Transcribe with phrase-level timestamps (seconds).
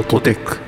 [0.00, 0.58] ォトテック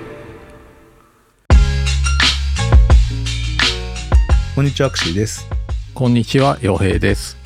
[4.54, 5.46] こんにちはアクシーです。
[5.92, 7.37] こんにちは、洋平です。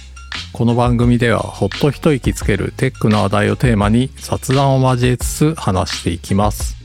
[0.53, 6.77] この番組では、ほっと一息つけるテックの話題をテーマに雑談を交えつつ話していきます。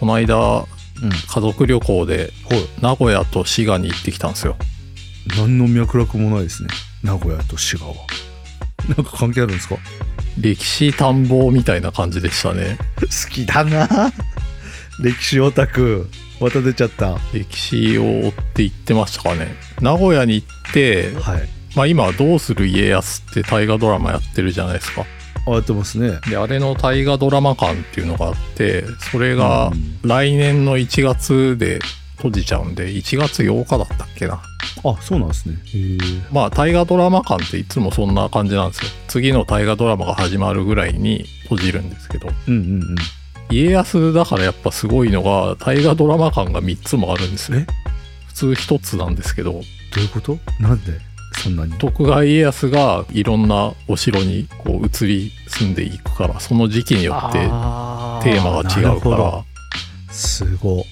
[0.00, 1.10] この間、うん。
[1.10, 2.66] 家族旅行ではい。
[2.80, 4.56] 名古屋と滋賀に行ってきたんですよ。
[5.36, 6.70] 何の脈絡もないですね。
[7.02, 7.94] 名古屋と滋賀は。
[8.88, 9.76] なんか関係あるんですか？
[10.38, 12.78] 歴史探訪みたいな感じでしたね。
[13.00, 14.12] 好きだな
[15.00, 16.08] 歴史オタク
[16.40, 19.54] また出ちゃったは歴史を追って行ってましたかね。
[19.80, 25.04] 名古屋に行って、いまあ今、どうする家康って大河ドラマやってるじゃないですか。
[25.46, 31.80] あやってますねで、あれの大河ドラマ館っていうのがあって、それがうん来年の1月で
[32.16, 34.42] 閉じちゃうんで、1月8日だったっけな。
[34.86, 35.56] あそうなんですね。
[36.30, 38.90] まあ、大河ドラマ館っていつもそんな感じなんですよ。
[39.08, 42.96] 次の大河ドラマが始まるぐらいに閉じるんですけど、うんうんうん。
[43.50, 47.66] 家康だからやっぱすごいのが、大河ドラマ館が3つもあるんですね。
[48.28, 49.60] 普通1つなんですけど、ど
[49.96, 50.38] ういうこと？
[50.60, 50.92] なんで？
[51.32, 51.72] そんなに。
[51.74, 58.42] 徳川家康がいろんなお城にこう移り住んでいくから、その時期によってテあー。
[58.42, 59.44] マが違うから、
[60.10, 60.84] すごい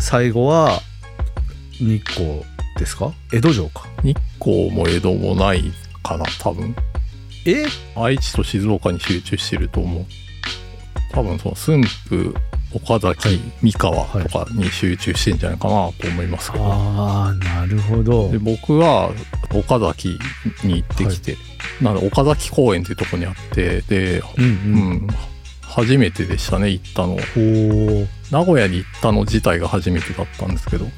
[0.00, 0.80] 最後は
[1.78, 2.42] 日光
[2.78, 3.12] ですか？
[3.32, 3.86] 江戸城か。
[4.02, 5.62] 日光も江戸もない
[6.02, 6.74] かな、多分。
[7.46, 7.64] え？
[7.94, 10.06] 愛知と静岡に集中してると思う。
[11.12, 12.34] 多分その駿府、
[12.72, 13.40] 岡崎、はい。
[13.62, 16.64] 三河とかに集中してんじゃないかなと思いますけど。
[16.64, 18.30] ああなるほど。
[18.30, 19.10] で僕は
[19.54, 20.18] 岡崎
[20.64, 21.36] に行ってきて、
[21.80, 25.08] なので岡崎公園っていうとこにあって、で、うんううんん、
[25.70, 27.16] 初めてでしたね、行ったの。
[28.30, 30.90] 名古屋に行ったの自体が初めてだったんですけど、うん、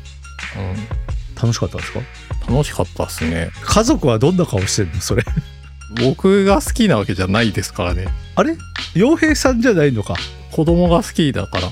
[1.34, 2.00] 楽しかったですか？
[2.48, 3.50] 楽しかったですね。
[3.62, 5.24] 家族はどんな顔してんのそれ？
[6.02, 8.08] 僕が好きなわけじゃないですからね。
[8.34, 8.56] あれ？
[8.94, 10.14] 洋平さんじゃないのか。
[10.50, 11.66] 子供が好きだから。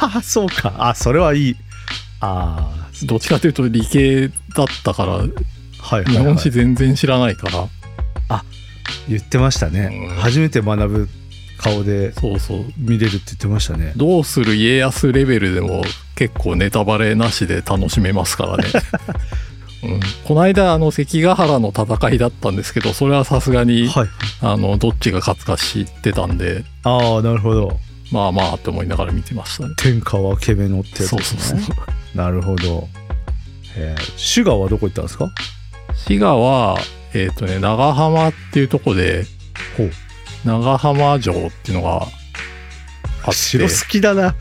[0.00, 0.74] あ あそうか。
[0.78, 1.56] あそれはいい。
[2.20, 5.28] ああどっちかというと理系だったから、はい
[5.78, 6.24] はい、日はい。
[6.26, 8.42] 本史全然知らないから、
[9.08, 10.16] 言ってましたね、うん。
[10.16, 11.08] 初めて学ぶ
[11.56, 12.64] 顔でそうそう。
[12.76, 15.82] 見れるって言ってましたねどうする家康レベルでも
[16.14, 18.64] 結構ネタバレなしで楽しめますからね。
[19.84, 24.08] うん、この間あの関ヶ原の戦いだったんですけどそれはさすがに、はい
[24.40, 27.78] あのどっちが勝つか知ってたんでああなるほど
[28.10, 29.74] まあまあって思いながら見てましたね。
[29.76, 31.76] 天下はけめのってやつですねそうそう。
[32.16, 32.88] なるほど。
[33.76, 35.28] えー、滋賀はどこ行ったんですか？
[36.06, 36.78] 滋賀は
[37.12, 39.26] えっ、とね長浜っていうとこで
[39.76, 39.90] ほう。
[40.46, 42.08] 長浜城っていうのがあっ
[43.32, 44.36] て城好きだな。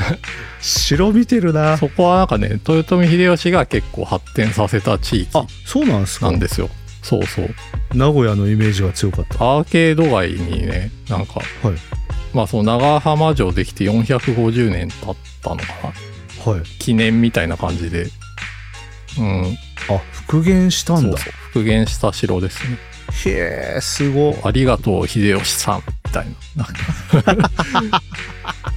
[0.60, 1.78] 城見てるな。
[1.78, 6.68] そこはなんかね豊臣秀吉が結構発展させた地域あ、そうなんですかなんですよ。
[7.02, 7.54] そうそう。
[7.94, 9.42] 名古屋のイメージが強かった。
[9.42, 11.74] アーケード街にね、なんか、はい。
[12.34, 15.64] まあその長浜城できて450年経ったのか
[16.44, 16.52] な。
[16.52, 16.62] はい。
[16.78, 18.08] 記念みたいな感じで。
[19.18, 19.56] うん。
[19.88, 21.16] あ、復元したんだ。
[21.16, 22.76] そうそう復元した城ですね。
[23.26, 24.38] へえ、すご。
[24.44, 26.66] ありがとう秀吉さんみたいな。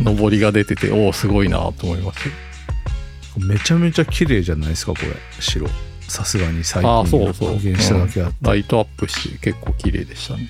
[0.14, 3.46] 上りが出てて、おお、すごいなと思いました。
[3.46, 5.16] めちゃめちゃ綺麗じゃないですか、これ。
[5.40, 5.68] 城。
[6.08, 8.36] さすがに最近あそうそう復元しただけあって。
[8.42, 10.50] ライトアップして結構綺麗でしたね。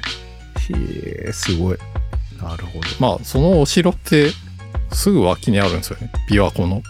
[0.69, 1.77] へえ、すごい。
[2.41, 2.87] なるほど。
[2.99, 4.31] まあそのお城って
[4.93, 6.11] すぐ脇にあるんですよね。
[6.29, 6.81] 琵琶湖の。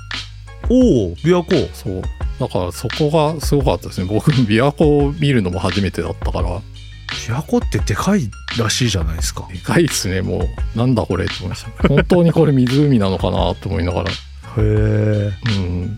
[0.70, 1.70] おお、琵琶湖。
[1.74, 2.02] そう。
[2.40, 4.08] だからそこがすごかったですね。
[4.08, 6.62] 僕、琵琶湖を見るのも初めてだったから、
[7.10, 9.48] 琵琶湖ってでかいらしいじゃないですか。
[9.52, 10.40] でかいっすね、も
[10.76, 10.78] う。
[10.78, 11.88] なんだこれって思いました。
[11.88, 14.10] 本当にこれ湖なのかなと思いながら。
[14.10, 14.14] へ
[14.58, 14.62] え。
[14.62, 15.98] うん。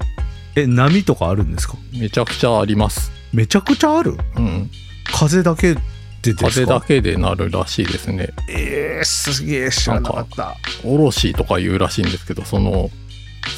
[0.55, 1.75] え、波とかあるんですか？
[1.93, 3.11] めちゃくちゃあります。
[3.33, 4.17] めちゃくちゃある？
[4.35, 4.69] うん。
[5.05, 5.81] 風だけで
[6.21, 6.47] ですか？
[6.49, 8.29] 風だけでなるらしいですね。
[8.49, 10.57] えー、すげえ知らなかった。
[10.83, 12.89] おろしとか言うらしいんですけど、その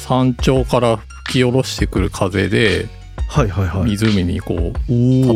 [0.06, 2.86] 山頂から吹き下ろしてくる風で
[3.28, 3.90] はいはいはい。
[3.90, 4.72] 湖にこう。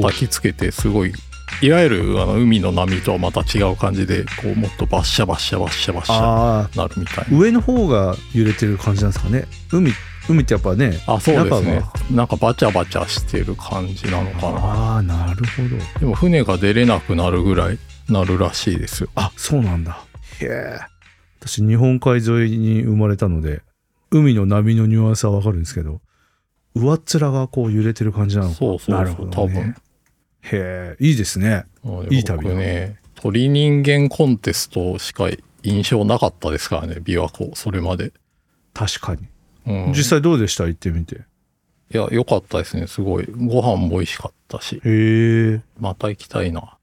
[0.01, 1.13] 叩きつけてすごい
[1.61, 9.47] いわゆるあの海の波とはまた違う感じでこうもっとバッシャバッシャバッシャバッシャあなるみたいあ、上の方が揺れてる感じなんですかね。
[9.73, 9.91] 海、
[10.29, 10.91] 海ってやっぱね。
[11.07, 16.01] なあそうですね中なんかバチャバチャしてる感じなのかなああ、なるほど。
[16.01, 17.79] でも船が出れなくなるぐらい
[18.09, 19.99] なるらしいですよあ、そうなんだ。
[20.41, 20.79] へえ。
[21.41, 23.63] 私、日本海沿いに生まれたので、
[24.11, 26.01] 海の波のニュアンスはわかるんですけど、
[26.75, 29.35] 上っ面がこう揺れてる感じなのかそうそうそうなるほど、ね。
[29.35, 29.75] 多分
[30.53, 31.65] へえ、いいですね。
[32.11, 35.29] いい旅だ僕ね鳥人間コンテストしか
[35.63, 38.13] 印象なかったですからね琵琶湖それまで、
[38.75, 39.27] 確かに。
[39.67, 40.67] うん、実際どうでした？
[40.67, 41.17] 行ってみて。
[41.93, 45.61] いや良かったですねすごいご飯も美味しかったしへえ。
[45.81, 46.77] また行きたいな、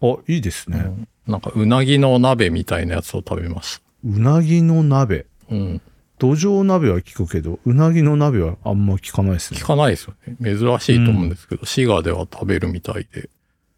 [0.00, 0.78] あ、いいですね。
[0.78, 5.26] うんなんかうなぎの鍋みたいなやつを食べましたうなぎの鍋。
[5.50, 5.80] うん。
[6.18, 9.64] 土壌鍋は聞くけど、うなぎの鍋はあんま聞かないですね聞。
[9.64, 10.36] かないですよね。
[10.40, 13.28] 珍しいと思うんですけど、滋賀では食べるみたいで、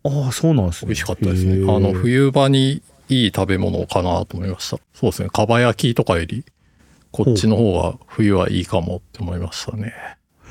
[0.05, 0.88] ああ、そうなんですね。
[0.88, 1.55] 美味しかったですへね。
[1.67, 4.79] ーあの、冬場にいい食べ物かなと思いました。
[4.94, 5.31] そうですね。
[5.31, 6.44] かば焼きとかより、
[7.11, 9.93] こっちの方が冬はいいかもって思いましたね。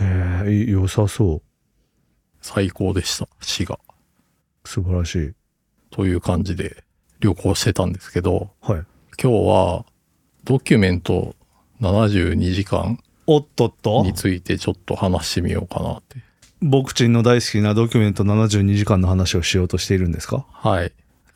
[0.02, 1.42] へえ、い良さそう。
[2.42, 3.28] 最高でした。
[3.42, 3.80] 滋賀。
[4.66, 5.34] 素晴らしい。
[5.92, 6.84] という感じで
[7.22, 8.84] 旅行してたんですけど、はい。
[9.22, 9.86] 今日は
[10.44, 11.36] ドキュメント
[11.82, 14.04] 72時間おっとっと？
[14.04, 16.18] についてちょっと話してみようかなって。
[16.62, 20.46] 僕ちんの大好きなドキュメント72時間の話をしようとしているんですか？
[20.52, 20.92] はい。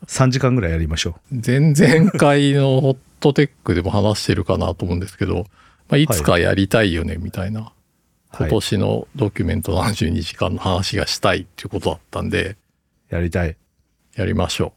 [0.06, 5.46] 3時間ぐらいやりましょ前々回のホットテックでも話してるかなと思うんですけど、
[5.88, 8.36] まあ、いつかやりたいよねみたいな、う。
[8.36, 12.56] 今年のドキュメント72時間の話がしたいっていうことだったんで、
[13.10, 13.56] やりたい。
[14.16, 14.72] やりましょ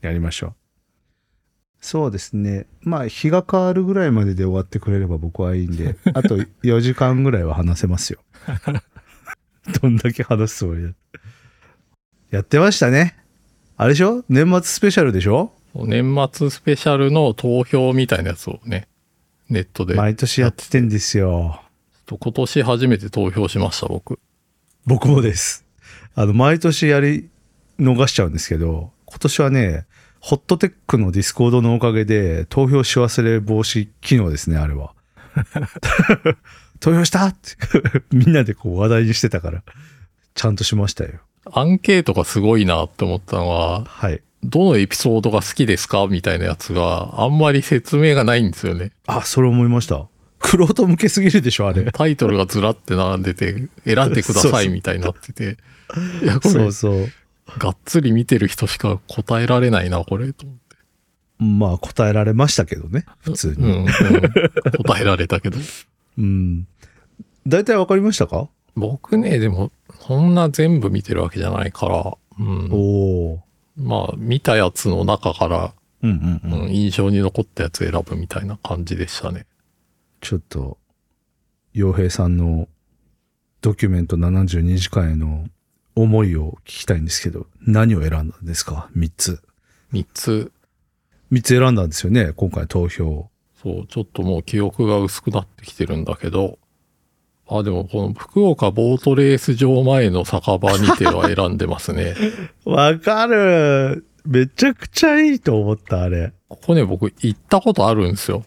[0.00, 0.54] やりましょう。
[1.84, 2.64] そうですね。
[2.80, 8.20] まあ、日が変わるぐらいまでで終わってくれれば僕はいいんで、 あと4時間ぐらいは話せますよ。
[9.82, 10.88] どんだけ話すつもりだ。
[12.30, 13.18] やってましたね。
[13.76, 14.24] あれでしょ？
[14.30, 15.52] 年末スペシャルでしょ？
[15.74, 15.86] う。
[15.86, 18.88] 年末スペシャルの投票みたいなやつをね、
[19.50, 19.94] ネットで。
[19.94, 21.60] 毎年やってんですよ。
[22.08, 24.18] 今年初めて投票しました、僕。
[24.86, 25.66] 僕もです。
[26.14, 27.28] あの、毎年やり
[27.78, 29.84] 逃しちゃうんですけど、今年はね、
[30.24, 34.94] ホットテックのディスコードのおかげで投票し忘れ防止機能ですね、あれは。
[36.80, 37.58] 投票したって
[38.10, 39.62] みんなでこう話題にしてたから、
[40.34, 41.10] ちゃんとしましたよ。
[41.52, 44.22] アンケートがすごいなって思ったのは、はい。
[44.42, 46.06] どのエピソードが好きですか？
[46.06, 48.92] みたいなやつがあんまり説明がないんですよね。
[49.06, 50.06] あ、それ思いました。
[50.38, 51.84] クロート向けすぎるでしょ、あれ。
[51.92, 55.58] タイトルがずらって並んでて、選んでください みたいになってて。
[56.42, 57.12] そう、そう。
[57.58, 60.32] がっつり見てる人しか答えられないな、これ。
[60.32, 60.76] と思って
[61.38, 63.54] まあ、答えられましたけどね、普通に。
[63.56, 63.86] うん、うん。
[64.84, 65.58] 答えられたけど。
[66.18, 66.66] うん。
[67.46, 68.48] 大体わかりましたか？
[68.76, 69.70] 僕ね、でも、
[70.00, 72.68] そんな全部見てるわけじゃないから、うん。
[72.72, 72.76] お
[73.34, 73.42] お。
[73.76, 76.60] まあ、見たやつの中から、うんうんうん。
[76.64, 79.46] うん、印象に残ったやつ選ぶみたいな感じでしたね。
[80.20, 80.78] ちょっと、
[81.72, 82.68] 洋平さんの
[83.60, 85.46] ドキュメント72時間への
[85.96, 89.40] 思いを聞きたいんですけど、何を選んだんですか ?3 つ。
[89.92, 90.52] 3つ、
[91.32, 93.28] 3つ選んだんですよね今回投票。
[93.62, 96.58] そう、ちょっともう記憶が薄くなってきてるんだけど、
[97.46, 102.14] あ、でもこの福岡ボートレース場前の酒場にては選んでますね。
[102.64, 106.32] わかるめちゃくちゃいいと思った、あれ。
[106.48, 108.44] ここね、僕行ったことあるんですよ。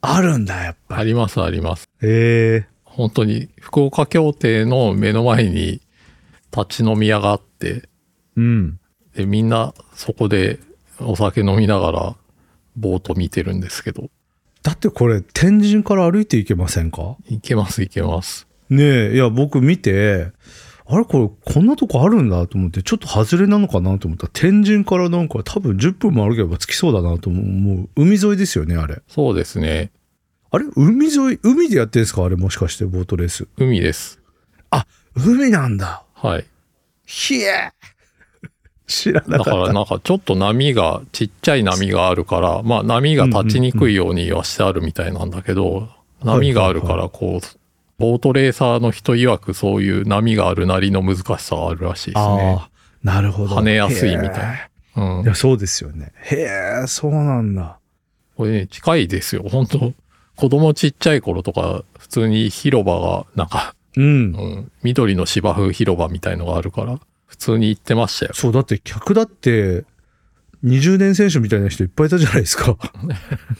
[0.00, 1.00] あるんだ、やっぱり。
[1.02, 1.88] あります、あります。
[2.02, 5.80] ええ本当に福岡協定の目の前に
[6.56, 7.88] 立ち飲み屋があって、
[8.36, 8.80] うん。
[9.14, 10.60] で、みんなそこで
[10.98, 12.16] お酒飲みながら
[12.76, 14.10] ボート見てるんですけど、
[14.62, 17.16] だってこれ、天神から歩いていけませんか？
[17.28, 18.46] 行けます、行けます。
[18.68, 20.32] ねえ、いや、僕見て、
[20.86, 27.88] あれこれ、こんなとこあるんだと思って、ちょっと外れなのかなと思ったら、天神からなんか多分10分も歩けば着きそうだなと思う。
[27.96, 29.00] 海沿いですよね、あれ。
[29.08, 29.92] そうですね。
[30.50, 32.24] あれ海沿い、海でやってんですか？
[32.24, 33.46] あれもしかして、ボートレース。
[33.56, 34.20] 海です。
[35.14, 36.04] 海なんだ。
[36.22, 36.44] はい。
[37.06, 37.72] ひえ
[38.86, 39.68] 知らなだかかった。
[39.68, 45.88] らなんかちょっと波が、ちっちゃい波があるから、まあ波が立ちにくいようにはしてあるみたいなんだけど、
[46.24, 47.46] 波があるからこう、
[47.98, 52.58] ボートレーサーの人曰くそういう波があるなりの難しさがあるらしいですね。
[53.02, 53.56] なるほど。
[53.56, 55.26] 跳ねやすいみたいなへうんえい。
[55.26, 56.12] や、そうですよね。
[56.24, 57.78] へえ、そうなんだ。
[58.36, 59.44] これね、近いですよ。
[59.50, 59.92] 本当
[60.36, 64.04] 子供ちっちゃい頃とか、普通に広場が、なんか、うん。
[64.04, 64.08] う
[64.60, 68.32] ん、緑の芝生広場みたいのがあるから、普通に行ってましたよ。
[68.34, 69.84] そう、だって客だって、
[70.64, 72.76] 20年選手みたいな人いっぱいいたじゃないですか。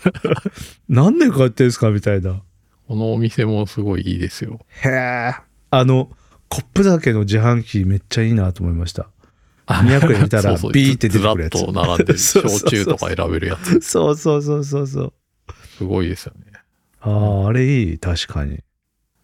[0.88, 2.42] 何年かやってんですかみたいな。
[2.88, 4.60] このお店もすごいいいですよ。
[4.82, 5.34] へえ。
[5.70, 6.10] あの、
[6.48, 9.08] コップ酒の自販機めっちゃいいなと思いました。
[9.66, 12.18] 200円見たら そうそうビーって出てくるやつずらっと並んでる。
[12.18, 13.80] そうそうそう焼酎とか選べるやつ。
[13.88, 15.12] そうそうそうそうそう。
[15.78, 16.52] すごいですよね。
[17.00, 17.98] ああ、あれいい。
[17.98, 18.58] 確かに。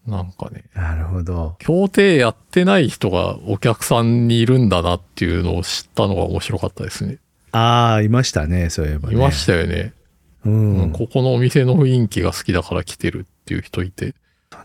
[0.07, 1.57] なんかね、なるほど。
[1.59, 7.17] 協定やってない人がお客さんにいるんだなっていうのを知ったのが面白かったですね。
[7.51, 8.69] ああ、いましたね。
[8.69, 9.15] そういえば、ね。
[9.15, 9.93] いましたよね、
[10.45, 10.91] ううんん。
[10.91, 14.15] ここのお店の雰囲気が好きだから来てるっていう人いて。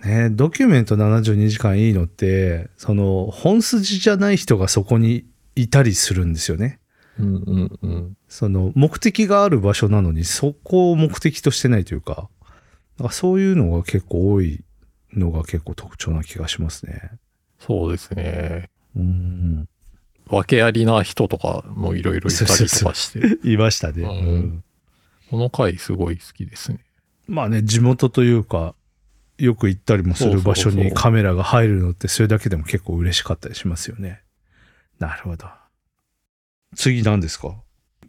[0.04, 5.24] ね、ドキュメント72時間いいのって、その、本筋じゃない人がそこに
[5.56, 6.78] いたりするんですよね。
[7.18, 8.16] うんうんうん。
[8.28, 12.28] その、目的がある場所なのに、そこを目的としてないというか、
[12.98, 14.62] なんかそういうのが結構多い
[15.12, 17.12] のが結構特徴な気がしますね。
[17.58, 18.70] そうですね。
[18.96, 19.68] うん。
[20.28, 23.48] 訳ありな人とかもいろいろいたりとかして。
[23.48, 24.02] いましたね。
[24.04, 24.64] うん
[25.30, 26.78] この回すごい好きですね。
[27.26, 28.74] まあね、地元というか、
[29.38, 34.20] よく行ったりもする場所そうそうそうにカメラが入るのって、それだけでも結構嬉しかったりしますよね。
[34.98, 35.46] なるほど。
[36.76, 37.54] 次何ですか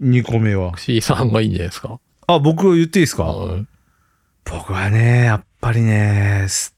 [0.01, 0.77] ?2 個目は。
[0.77, 2.01] C さんがいいんじゃないですか？
[2.27, 3.31] あ、僕言っていいですか？
[3.31, 3.67] うん
[4.43, 6.75] 僕はね、やっぱりね、す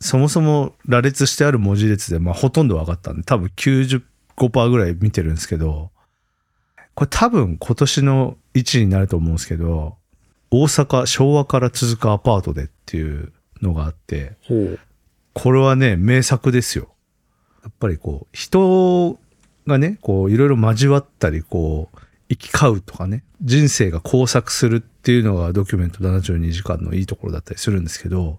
[0.00, 5.90] そもそも羅列してある文字列で、まあほとんど分かったんで、多分95%ぐらい見てるんですけど、
[6.94, 9.96] これ多分今年の1位になると思うんですけど、
[10.50, 14.32] 大阪昭和から続くアパートでっていうのがあって。
[15.34, 16.88] これはね、名作ですよ。
[17.62, 19.18] やっぱりこう、人
[19.66, 21.98] がね、こう、いろいろ交わったり、こう、
[22.30, 28.38] 行き交うとかね、人生が交錯するっていうのがドキュメント72時間のいいところだったりするんですけど、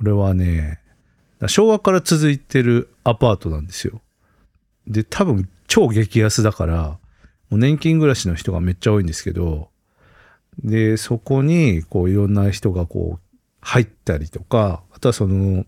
[0.00, 0.80] これはね、
[1.46, 4.00] 昭和から続いてるアパートなんですよ。
[4.86, 6.98] で、多分超激安だから、
[7.50, 9.68] もう年金暮らしの人がめっちゃ多いんですけど、
[10.64, 15.66] で、そこに、こう、いろんな人がこう、入ったりとか、あとはその、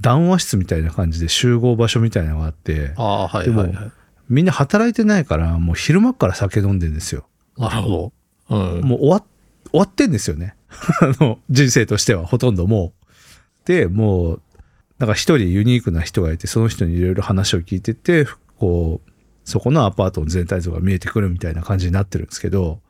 [0.00, 3.92] 談話室みたいな感じで集合場所みたいなのがあって、はいでもはいはい。
[4.30, 7.26] みんな働いてないから、もう昼間っから酒飲んでんですよ。
[7.58, 8.12] なるほど。
[8.48, 8.80] うん。
[8.80, 9.24] もう終わっ
[9.70, 10.54] 終わってんですよね。
[11.00, 13.01] あの、人生としてはほとんどもう。
[13.64, 14.42] で、もう、
[14.98, 18.26] なんか一人ユニークな人がいて、その人にいろいろ話を聞いてて、
[18.58, 19.10] こう、
[19.44, 22.80] そこのアパートの全体像が見えてくるみたいな感じになってるんですけど、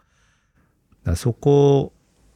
[1.05, 1.93] だそこ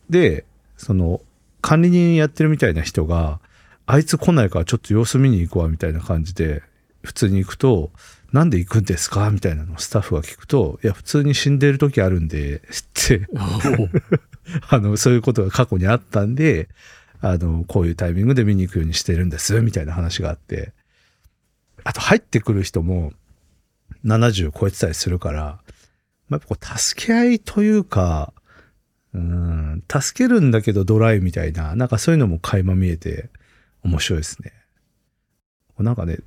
[0.08, 0.44] で、
[0.76, 1.20] その、
[1.60, 3.40] 管理人やってるみたいな人が、
[3.86, 6.62] あいつ来ないからちょっと様子見に行くわみたいな感じで、
[7.02, 7.90] 普通に行くと、
[8.32, 9.30] なんで行くんですか？
[9.30, 12.60] みたいなのをスタッフが聞くと、いや、普通に死んでる時あるんで、っ
[12.92, 13.28] て、
[14.68, 16.68] あの、そういうことが過去にあったんで、
[17.20, 20.72] あの、こういうタイミングで見に行くようにしてるんです、みたいな話があって、
[21.84, 23.12] あと入ってくる人も
[24.04, 25.60] 70超えてたりするから、まあ、
[26.30, 28.32] やっぱこう、助け合いというか、
[29.14, 33.30] うん、助けるんだけどドライみたいな、なんかそういうのも垣間見えて
[33.82, 34.52] 面白いですね。
[35.78, 36.18] なんかね、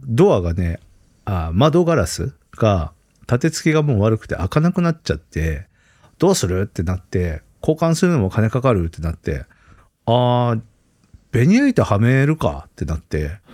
[0.00, 0.80] ドアがね、
[1.26, 5.68] あ窓ガラスが立て付けがもう悪くて開かなくなっちゃって、
[6.18, 6.62] どうする？
[6.62, 8.86] ってなって、交換するのも金かかる？
[8.86, 9.44] ってなって、
[10.06, 10.60] あー、
[11.32, 13.38] ベニヤ板はめるかってなって。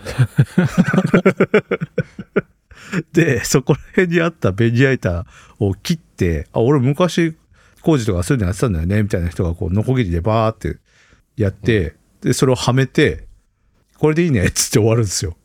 [3.12, 5.26] で、そこら辺にあったベニヤ板
[5.58, 7.36] を切って、あ、俺昔
[7.82, 10.78] 工事とかそういうのやってたんだよね、みたいな人がこう、ノコギリでバーって
[11.36, 13.26] やって、で、それをはめて、
[13.98, 15.36] これでいいねっつって終わるんですよ。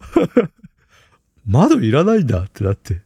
[1.46, 3.00] 窓いらないんだってなって。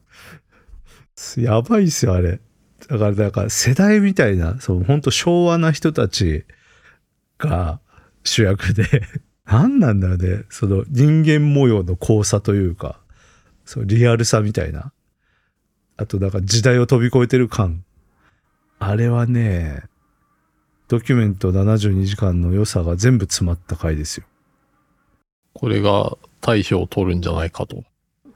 [1.37, 2.41] やばいっすよ、あれ。
[2.89, 6.45] だから、なんか世代みたいな、そう、本当昭和な人たち
[7.39, 7.81] が
[8.23, 8.85] 主役で、
[9.45, 13.01] 何なんだろうね、その人間模様の交差というか、
[13.65, 14.93] そう、リアルさみたいな。
[15.97, 17.85] あと、なんか時代を飛び越えてる感。
[18.79, 19.85] あれはね、
[20.89, 24.27] ドキュメント72時間の良さが全部詰まった回ですよ。
[25.55, 27.85] これが大賞を取るんじゃないかと。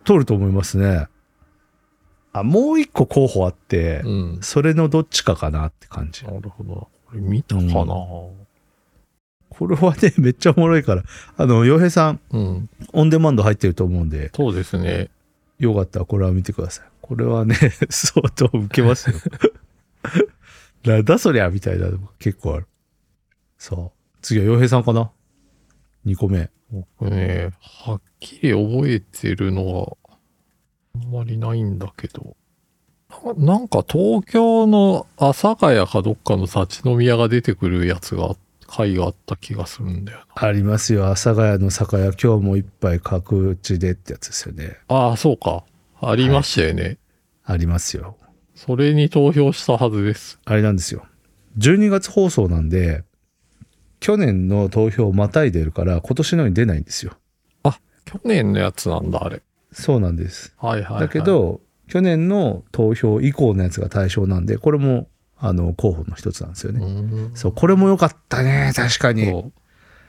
[0.04, 1.06] 取ると思いますね。
[2.32, 4.38] あ、もう一個候補あって、うん。
[4.40, 6.24] それのどっちかかなって感じ。
[6.24, 6.88] なるほど。
[7.06, 7.94] これ見たかな、
[9.50, 11.02] これはね、めっちゃおもろいから。
[11.36, 15.10] あの、洋平さん、うん、オンデマンド入ってると思うんで、そうですね。
[15.58, 16.86] よかったらこれは見てください。
[17.00, 17.56] これはね、
[17.90, 19.16] 相当受けますよ。
[20.84, 22.66] なんだそりゃみたいなのも結構ある。
[23.58, 23.98] そう。
[24.22, 25.10] 次は洋平さんかな
[26.06, 26.50] ?2 個目。
[26.70, 29.96] 僕ね、はっきり覚えてるのは、
[30.94, 32.36] あんまりないんだけど。
[33.38, 38.36] ななんか東京の阿佐ヶ谷かどっかの立ち飲み屋が出てくるやつが、
[38.68, 41.06] 回があった気がするんだよありますよ。
[41.06, 44.76] 阿佐ヶ谷の酒屋、今日も一杯角打ちでってやつですよね。
[44.88, 44.96] な。
[44.96, 45.64] ああ、そうか。
[46.00, 46.98] ありましたよね。
[47.44, 48.16] ありますよ。
[48.54, 50.38] それに投票したはずです。
[50.44, 51.06] あれなんですよ。
[51.58, 53.04] 12月放送なんで、
[54.00, 57.14] 去年の投票をまたいでるから、今年のに出ないんですよ。
[58.08, 59.42] 去年のやつなんだ、あれ。
[59.70, 60.54] そうなんです。
[60.58, 61.00] はいはい、はい。
[61.02, 65.08] だけ、ど、去年の投票以降のやつが対象なんで、これも、
[65.40, 66.84] あの、候補の一つなんですよね。
[66.84, 67.30] うん。
[67.34, 69.52] そう、これも良かったね、確かに。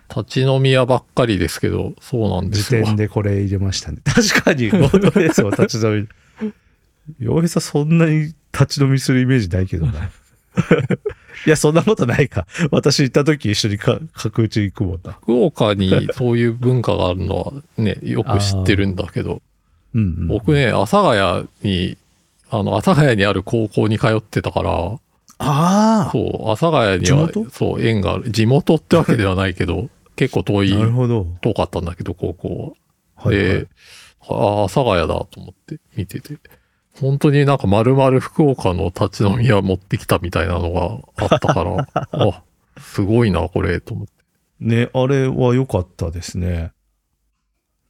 [0.09, 2.81] 立ち飲み屋ばっかりですけど、そうなんですよ。
[2.81, 3.99] 時点でこれ入れましたね。
[4.03, 6.07] 確かに、本当ですよ、 立ち飲
[6.39, 6.51] み。
[7.19, 10.09] 洋平さん、そんなに立ち飲みするイメージないけどな。
[11.45, 12.47] いや、そんなことないか。
[12.71, 15.13] 私行った時一緒にか角打ち行くもんな。
[15.13, 19.41] 福岡にそういう文化があるのはね、よく知ってるんだけど、
[19.93, 20.27] うん、うん。
[20.27, 21.97] 僕ね、阿佐ヶ谷に、
[22.49, 24.99] あの、阿佐ヶ谷にある高校に通ってたから、
[25.39, 28.29] あそう、阿佐ヶ谷にはそう、縁がある。
[28.29, 31.25] 地元ってわけではないけど、 結構遠あ、い、なるほど。
[31.41, 32.75] 遠かったんだけど、高校
[33.15, 33.29] は。
[33.29, 33.67] はい、はいで、
[34.27, 36.37] ああ、阿佐ヶ谷だと思って見てて。
[36.99, 42.43] 本当になんか丸々福岡の立ち飲み屋持ってきたみたいなのがあったから、 あ、
[42.77, 44.13] すごいな、これ、と思って。
[44.59, 46.73] ね、あれは良かったですね。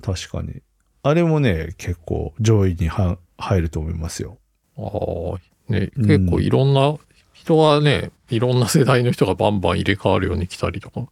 [0.03, 0.61] 確かに。
[1.01, 4.37] あれもね、結構上位には入ると思いますよ。
[4.77, 6.95] ああ、ね、うん結構いろんな、
[7.39, 11.07] 人はね、いろんな世代の人がバンバン入れ替わるように来たりとか。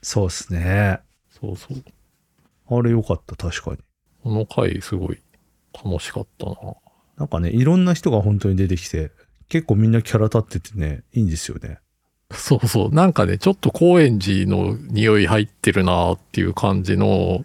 [0.00, 1.00] そうですね。
[1.30, 1.84] そうそう。
[2.68, 3.78] あれ良かった、確かに。
[4.22, 5.20] この回すごい
[5.84, 6.56] 楽しかったな。
[7.18, 9.10] なんかね、いろんな人が本当に出てきて、
[9.48, 11.78] 結構みんなキャラ立っててね、いいんですよね。
[12.32, 12.94] そうそう。
[12.94, 17.44] なんかね、ちょっと高円寺の匂い入ってるなっていう感じの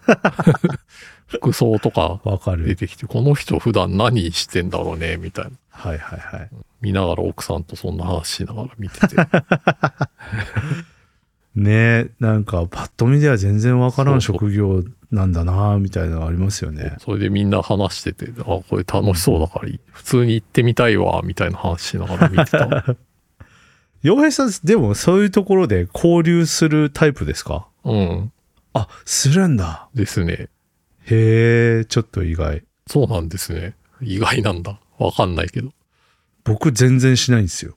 [1.28, 2.64] 服装とかわかる。
[2.66, 5.50] 出てきて、この人普段何してんだろうね、みたいな。
[5.68, 6.50] はいはいはい。
[6.82, 9.16] 見ながら奥さんとそんな話しながら見てて。
[11.54, 16.96] ねなんかパッと見では全然わからん職業なんだなみたいなのありますよね。
[16.98, 22.84] それでみんな話してて、あ、これ楽しそうだから普通に行ってみたいわ、みたいな話しながら見てた。
[24.02, 27.66] 洋平さん、でもそういうところで交流するタイプですか？
[27.84, 28.32] うん。
[28.72, 29.88] あ、するんだ。
[29.94, 30.48] ですね。
[31.04, 32.62] へえ、ちょっと意外。
[32.86, 33.74] そうなんですね。
[34.00, 34.80] 意外なんだ。
[34.98, 35.68] わかんないけど。
[36.44, 37.76] 僕全然しないんですよ。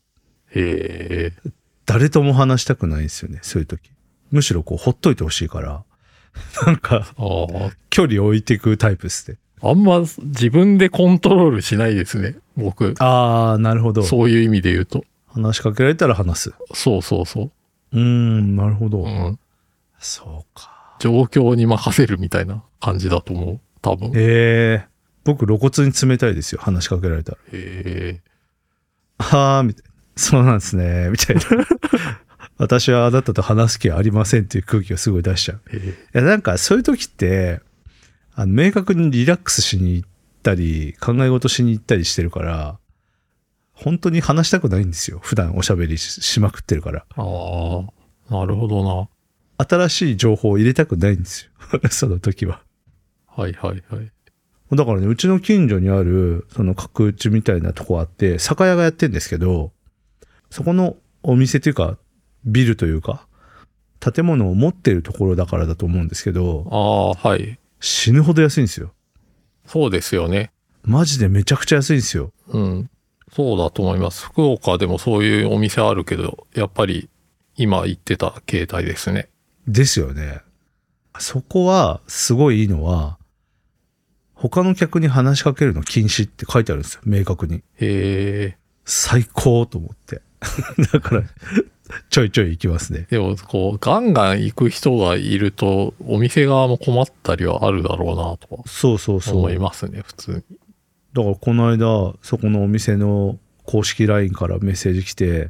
[0.56, 1.52] へえ。
[1.86, 3.92] 誰とも話したくないんですよね、そういう時。
[4.32, 5.84] むしろこう、ほっといてほしいから。
[6.66, 7.72] なんか、ああ。
[7.90, 9.38] 距離置いていくタイプですね。
[9.62, 12.36] あんま自分でコントロールしないですね。
[12.58, 12.94] 僕。
[13.00, 14.04] あー、なるほど。
[14.04, 15.06] そういう意味で言うと。
[15.28, 16.54] 話しかけられたら話す。
[16.74, 17.52] そうそうそ
[17.94, 19.04] うーん、なるほど。
[19.04, 19.06] う。
[19.06, 19.40] うん。
[20.00, 20.98] そうか。
[21.00, 23.60] 状況に任せるみたいな感じだと思う。
[23.82, 24.10] 多分。
[24.10, 24.16] へえ
[24.84, 27.38] え僕露骨に冷たいですよ、話しかけられたら。
[27.52, 28.22] え。
[29.20, 29.92] はあ、みたいな。
[30.16, 31.44] そうなんですね、みたいな。
[32.58, 35.62] 私はあなたと話す気はありませんっていう空気をすごい出しちゃう。
[35.76, 37.60] いや、なんかそういう時って、
[38.34, 40.10] あの、明確にリラックスしに行っ
[40.42, 42.78] たり、考え事しに行ったりしてるから、
[43.74, 45.20] 本当に話したくないんですよ。
[45.22, 47.06] 普段おしゃべりししまくってるから。
[47.16, 48.34] ああ。
[48.34, 49.10] なるほどな。
[49.58, 51.52] 新しい情報を入れたくないんですよ。
[51.92, 52.62] その時は。
[53.28, 54.12] はいはいはい。
[54.76, 59.72] だからね、うちの近所にある、その角打ちみたいなとこあって、酒屋がやってんですけど、
[60.50, 61.98] そこのお店というか、
[62.46, 63.28] ビルというか、
[64.00, 67.60] 建物を持ってるところだからだと思うんですけど、ああ、はい。
[67.80, 68.94] 死ぬほど安いんですよ。
[69.66, 70.52] そうですよね。
[70.84, 72.32] マジでめちゃくちゃ安いんですよ。
[72.48, 72.90] うん。
[73.34, 74.26] そうだと思います。
[74.26, 77.10] 福岡でもそういうお店あるけど、やっぱり
[77.58, 79.30] 今言ってた形態ですね。
[79.68, 80.42] ですよね。
[81.20, 83.18] そこは、すごいいいのは、
[84.50, 87.02] 他の客に話しかけるの禁止って書いてあるんですよ。
[87.06, 87.58] 明確に。
[87.58, 88.58] へえ。
[88.86, 90.22] 最高と思って。
[90.94, 91.24] だから、
[92.10, 93.08] ちょいちょい行きますね。
[93.10, 99.38] でも、こう、ガンガン行く人がいると、お店側も困ったりはあるだろうなとはそうそうそう。
[99.38, 100.44] 思いますね、普通に。
[101.14, 105.50] だからこの間、そこのお店の公式 LINE からメッセージ来て、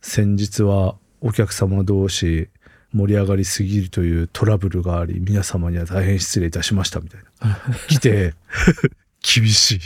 [0.00, 2.48] 先日はお客様同士
[2.92, 7.58] 盛り上がりすぎるというトラブルがあり、皆様には大変失礼いたしましたみたいな。
[7.88, 8.34] 来て、
[9.22, 9.80] 厳しい。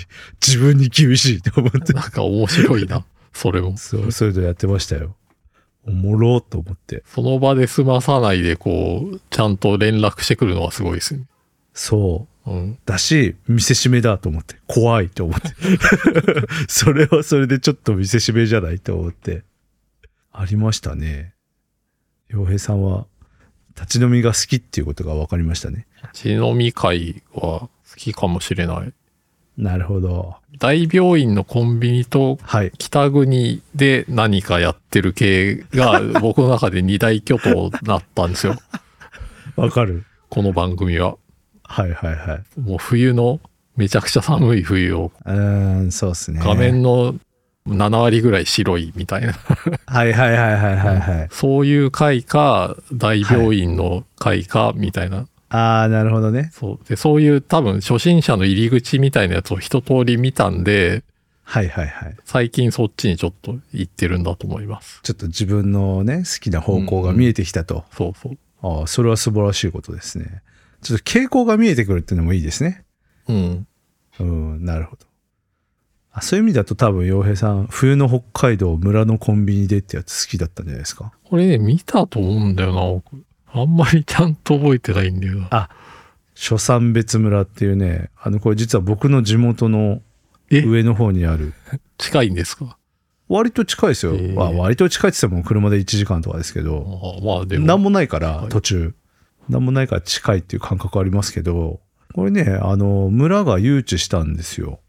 [0.46, 1.92] 自分に厳しいって思って。
[1.92, 3.76] なんか面白いな、それも。
[3.76, 5.16] そう、そういうのやってましたよ。
[5.86, 7.02] おもろーと思って。
[7.06, 11.24] その場で済まさないで、こう、ちゃんと連絡してくるのはすごいですね。
[11.74, 12.50] そう。
[12.50, 12.78] うん。
[12.86, 14.56] だし、見せしめだと思って。
[14.66, 15.48] 怖いと思って。
[16.68, 19.42] それはそれでちょっと見せしめじゃないと思って。
[20.32, 21.33] ありましたね。
[22.28, 23.06] 洋平さんは、
[23.76, 25.86] 立ち飲みが好きっていうことが分かりましたね。
[26.12, 28.92] 血飲み会は好きかもしれない。
[29.56, 30.36] なるほど。
[30.58, 32.72] 大病院のコンビニとはい。
[32.78, 38.56] 北国で何かやってる系が僕の中で二大巨頭だったんですよ。
[39.56, 40.04] わかる。
[40.28, 41.16] この番組は。
[41.62, 42.60] はいはいはい。
[42.60, 43.40] もう冬の
[43.76, 46.40] めちゃくちゃ寒い冬をうーん、そうっすね。
[46.42, 47.14] 画面の
[47.68, 49.32] 7割ぐらい白いみたいな。
[49.86, 51.28] はいはいはいはいはいはい。
[51.30, 55.26] そういう回か大病院の回かみたいな。
[55.48, 56.50] ああ、なるほどね。
[56.52, 56.88] そう。
[56.88, 61.04] で、そういう多分初心者の入り口みたいなやつを一通り見たんで、
[61.44, 62.16] はいはいはい。
[62.24, 65.00] 最近そっちにちょっと行ってるんだと思います。
[65.02, 67.84] ちょっと自分のね、好きな方向が見えてきたと。
[67.92, 68.38] そうそう。
[68.62, 70.42] ああ、それは素晴らしいことですね。
[70.82, 72.84] ちょっと傾向が見えてくるっていうのもいいですね。
[73.28, 73.66] うん。
[74.20, 75.06] うん、なるほど。
[76.16, 81.12] あそういう意味だと多分、洋平さん、冬の北海道村のコンビニでってやつ好きだったんじゃないですか？
[81.24, 83.24] これね、見たと思うんだよな、僕。
[83.52, 85.48] あんまりちゃんと覚えてないんだよな。
[85.50, 85.68] あ
[86.36, 90.00] 初山別村っていうね、あの、これ実は僕の地元の
[90.50, 90.62] え？
[90.62, 91.52] 上の方にある。
[91.98, 92.78] 近いんですか？
[93.28, 94.14] 割と近いですよ。
[94.14, 97.66] へえまあ、割と近いって言っても車で1時間とかですけど、あまあでも。
[97.66, 98.94] なんもないからはい途中。
[99.48, 101.80] なんもないから近いっていう感覚ありますけど、
[102.14, 104.80] これね、あの、村が誘致したんですよ。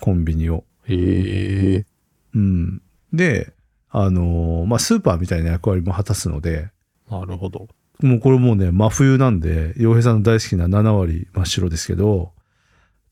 [0.00, 0.64] コンビニを。
[0.88, 1.86] へえ。
[2.34, 2.82] うん。
[3.12, 3.52] で、
[3.90, 6.70] あのーまあ、スーパーみたいな役割も果たすので、
[7.10, 7.68] なるほど。
[8.00, 12.32] もうこれもうね、真冬なんで、洋平さんの大好きな7割真っ白ですけど、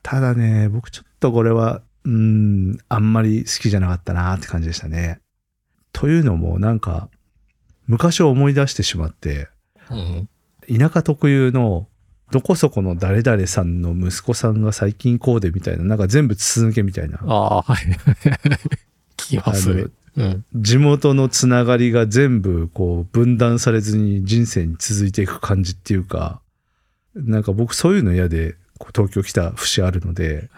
[0.02, 5.20] ただね、僕ちょっとこれは、うん、あんまり好きじゃなかったなって感じでしたね。
[5.92, 7.10] というのも、なんか、
[7.86, 9.48] 昔を思い出してしまって、
[9.90, 10.28] うん。
[10.78, 11.88] 田舎特有の、
[12.30, 17.18] どこそこの誰々さんの息子さんが最近こうでみたいな、なんか全部筒抜けみたいな。
[17.26, 17.78] ああ、はい。
[19.16, 19.86] 聞きますね。
[20.16, 20.44] うん。
[20.54, 26.40] 地元のつながりが全部こう分断されずに人生に続いていく感じっていうか、
[27.14, 28.56] なんか僕そういうの嫌で
[28.94, 30.48] 東京来た節あるので、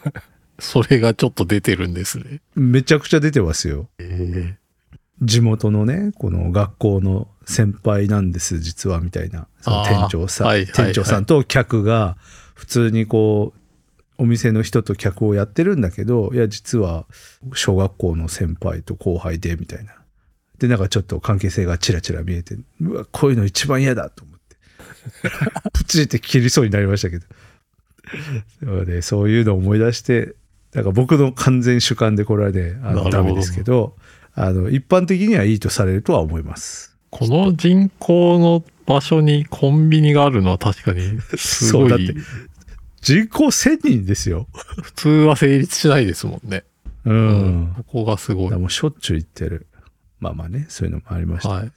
[0.58, 2.40] それがちょっと出てるんですね。
[2.54, 3.88] めちゃくちゃ出てますよ。
[3.98, 4.56] え
[5.22, 9.48] 地元のね、この学校の先輩なんです、実は、みたいな。
[9.60, 12.16] その店長さん、はいはいはい店長さんと客が、
[12.54, 17.06] 普通にこう、お店の人と客をやってるんだけど、いや、実は、
[17.54, 19.94] 小学校の先輩と後輩で、みたいな。
[20.58, 24.56] で、なんかちょっと関係性がチラチラ見えて、うわ、こういうの一番嫌だと思って。
[25.72, 28.84] プチって切りそうになりましたけど。
[28.84, 30.34] で、そういうのを思い出して、
[30.74, 33.96] なんか僕の完全主観でこれはね、あのダメですけど、
[34.34, 36.89] あの、一般的にはいいとされるとは思います。
[37.10, 42.14] この人口の場所にコンビニがあるのは確かにすごいそうだって、
[43.00, 44.46] 人口1000人ですよ。
[44.82, 46.64] 普通は成立しないですもんね。
[47.04, 47.10] う。。
[47.84, 48.50] ここがすごい。
[48.56, 49.66] もうしょっちゅう行ってる。
[50.18, 51.48] まあまあね、そういうのもありました。
[51.50, 51.72] はい。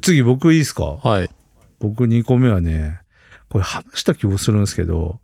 [0.00, 0.84] 次僕いいですか？
[0.84, 1.30] はい。
[1.78, 3.00] 僕2個目はね、
[3.48, 5.20] これ話した気もするんですけど、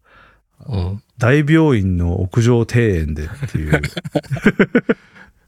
[0.66, 1.03] うん。
[1.18, 3.83] 大病院の屋上庭園でっていう。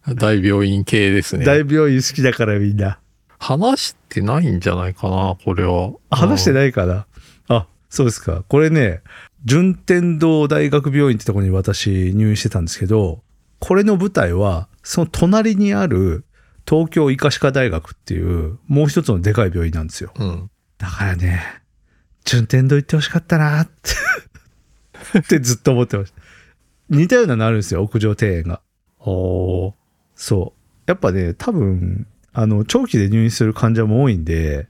[0.15, 1.45] 大病院系ですね。
[1.47, 2.99] 大病院好きだからみんな。
[3.41, 5.93] 話してないんじゃないかな、これは。
[6.11, 6.53] 話してい。
[6.53, 7.07] ないかな
[7.49, 8.45] あ、そうですか。
[8.47, 9.01] これね、
[9.45, 13.23] 順天堂大学病院ってところに私入院してたんですけど、
[13.59, 16.25] これの舞台は、その隣にある
[16.69, 20.13] 東京医科歯科大学っていう、もう一つのでかい病院なんですよ。
[20.17, 20.51] うん。
[20.77, 21.43] だからね、
[22.27, 23.73] 順天堂行ってほしかったなって、
[25.19, 26.21] ってずっと思ってました。
[26.91, 28.61] 似たようなのあるんですよ、屋上庭園が。
[28.99, 29.73] おー
[30.15, 30.61] そう。
[30.87, 34.69] やっぱね、多分、あの、長期で入院する患者も多いんで、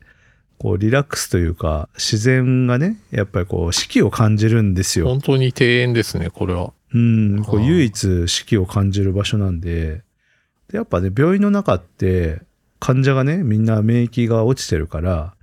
[0.59, 5.07] こう、リラックスというか、自然がね、やっぱりこう、四季を感じるんですよ。
[5.07, 6.73] 本当に庭園ですね、これは。
[6.93, 10.03] うん、こう唯一四季を感じる場所なんで、
[10.69, 12.43] でやっぱね、病院の中って、
[12.81, 15.35] 患者がね、みんな免疫が落ちてるから、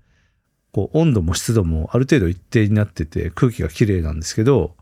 [0.71, 4.75] こう、温度も湿度もある程度一定になってて、空気がきれいなんですけど、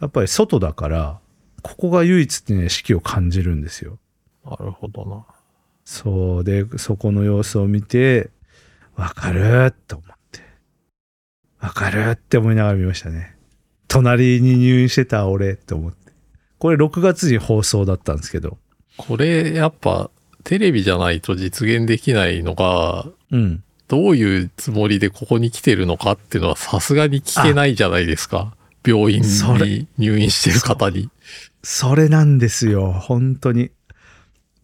[0.00, 1.20] やっぱり外だから、
[1.62, 3.98] ここが唯一ね、四季を感じるんですよ。
[4.44, 5.24] なるほどな。
[5.84, 8.30] そうで、そこの様子を見て、
[8.96, 9.74] わかる？
[9.88, 10.40] と思って。
[11.60, 12.10] わかる？
[12.10, 13.36] って思いながら見ましたね。
[13.88, 16.12] 隣に入院してた俺って思って。
[16.58, 18.58] これ6月に放送だったんですけど。
[18.96, 20.10] これ、やっぱ、
[20.44, 23.64] テレビじゃないと実現できないのが、うん。
[23.88, 28.54] どういうつもりでここに来てるのかっていうのはさすがに聞けないじゃないですか。
[28.86, 31.10] 病院に入院してる方に。
[31.62, 32.92] それなんですよ。
[32.92, 33.70] 本当に。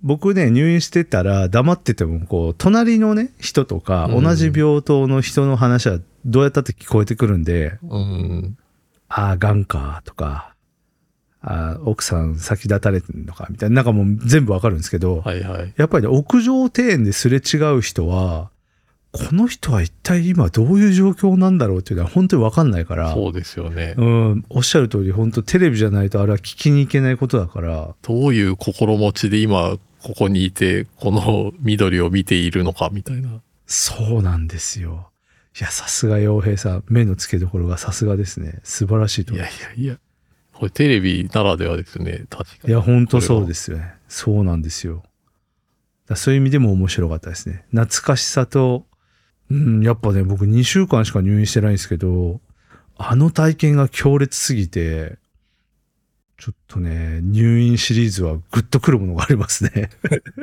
[0.03, 8.57] 僕ね、入院してたら黙ってても、こう、隣のね、人とか、うん同じ病棟の人の話はどうやったって聞こえてくるんで、うん。
[9.09, 10.55] ああ、がんか、とか、
[11.41, 15.75] ああ、奥さん先立たれてんのか、みたいな、なんかもう全部わかるんですけど、はいはい。
[15.77, 18.51] やっぱりね、屋上庭園ですれ違う人は、
[19.13, 23.95] この人は一体今どういう状況なんだろうっていうのは本当にわかんないから、そうですよね。
[23.97, 33.43] うん、おっしゃる通り、本当テレビじゃないとあれは聞きに行けないことだから、どういう心持ちで今ここにいて、この 緑を見ているのかみたいな。
[33.67, 35.11] そうなんですよ。
[35.61, 38.61] いや、さすが洋平さん、目の付けどころがさすがですね。
[38.63, 39.81] 素晴らしいといや思います。
[39.81, 39.99] いやいや。
[40.55, 42.71] これテレビならではですね、確かに。
[42.71, 43.93] いや、本当そうですよね。
[44.09, 45.05] そうなんですよ。
[46.07, 47.67] だそういう意味でも面白かったですね。
[47.71, 48.87] 懐かしさと、
[49.51, 52.41] うん、やっぱね、僕2週間しか入院してないんですけど、
[52.97, 55.19] あの体験が強烈すぎて、
[56.39, 59.91] ちょっとね、入院シリーズはグッとくるものがありますね。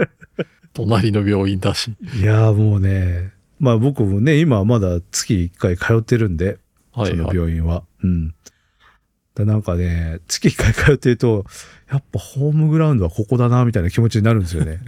[0.74, 1.96] 隣の病院だし。
[2.14, 6.60] いや、もうね、まあ僕もね、今はまだ月1回通ってるんで、
[6.94, 7.36] そのはいはい。
[7.38, 7.84] 病院は。
[8.04, 8.36] うん。
[9.36, 11.46] だなんかね、月1回通ってると、
[11.90, 14.82] やっぱホームグラウンドはここだな、みたいな気持ちになるんですよね。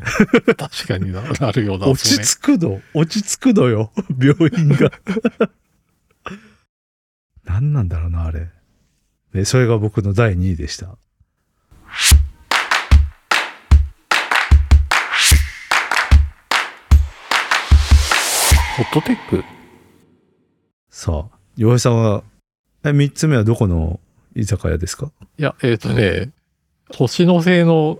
[0.58, 1.88] 確かにななるような。
[1.88, 4.92] 落ち着くの、落ち着くのよ、病院が。
[7.46, 8.50] 何なんだろうな、あれ。
[9.38, 10.88] ね、それが僕の第2位でした。
[18.78, 19.44] ホットテック？
[20.90, 22.24] さあ、洋平さんは、
[22.84, 24.00] え、3つ目はどこの
[24.36, 25.12] 居酒屋ですか？
[25.38, 26.32] いや、えっ、とね、
[26.92, 28.00] 年の瀬の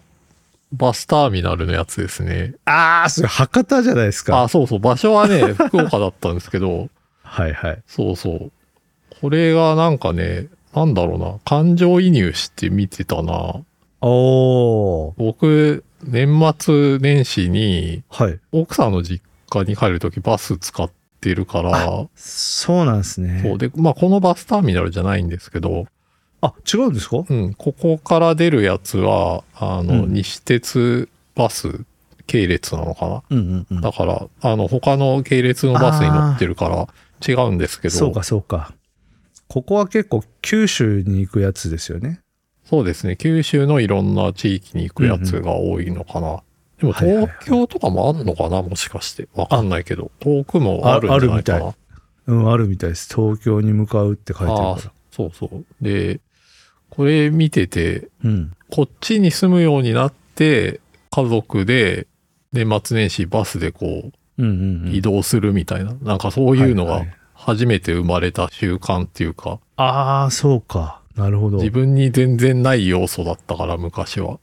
[0.72, 2.56] バスターミナルのやつですね。
[2.66, 4.42] ああ、それ博多じゃないですか。
[4.42, 4.80] あ、そうそう。
[4.80, 6.90] 場所はね、 福岡だったんですけど、
[7.22, 7.84] はいはい。
[7.86, 8.52] そうそう。
[9.22, 10.48] これがなんかね、
[10.80, 11.40] なんだろうな。
[11.46, 13.56] 感情移入して見てたな。
[14.02, 15.14] おー。
[15.18, 18.40] 僕、年末年始に、はい。
[18.52, 20.90] 奥さんの実家に帰るときバス使っ
[21.22, 23.42] てるから、そうなんですね。
[23.44, 25.88] そうで、まあこのバスターミナルじゃないんですけど、
[26.42, 27.24] あ、違うんですか？
[27.28, 31.82] うん、ここから出るやつは、あの、うん西鉄バス
[32.28, 33.24] 系列なのかな。
[33.32, 33.82] うんうんうん。
[33.82, 36.88] だから、あの、他の系列のバスに乗ってるから
[37.28, 38.74] 違うんですけど、そうかそうか。
[39.48, 42.22] ここは結構九州に行くやつですよね。
[42.66, 43.16] そうですね。
[43.16, 46.44] 九州のいろんな地域に行くやつが多いのかな。
[46.78, 48.62] でもはいはいはい東京とかもあるのかな？
[48.62, 49.30] もしかして。
[49.34, 50.12] わかんないけど。
[50.20, 51.76] 遠くもあるんじゃないかああるみたな。
[52.28, 53.08] うん、あるみたいです。
[53.16, 55.66] 東京に向かうって書いてあああるかそうそう。
[55.82, 56.20] で、
[56.90, 58.30] これ見てて、ら。
[58.30, 58.54] うん。
[58.70, 60.82] こっちに住むようになって、
[61.12, 62.06] 家族で
[62.52, 64.94] 年末年始バスでこうんうんうう、ん。
[64.94, 67.17] 移動するみたいな、なんかそういうのがはいはい
[67.48, 71.00] 初めて生まれた習慣っていうか、ああ、そうか。
[71.16, 71.60] なるほど。
[71.60, 74.38] 自分に全然ない要素だったから、昔は。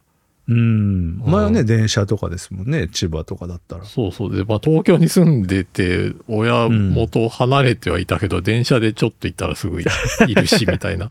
[0.48, 1.18] うん。
[1.18, 2.88] 前はね、うん電車とかですもんね。
[2.88, 3.84] 千葉とかだったら。
[3.84, 4.34] そうそう。
[4.34, 9.84] で、まあ東京に住んでて、親元離れてはいたけど、電車でちょっと行ったらすぐい
[10.26, 11.10] いるし、みたいな。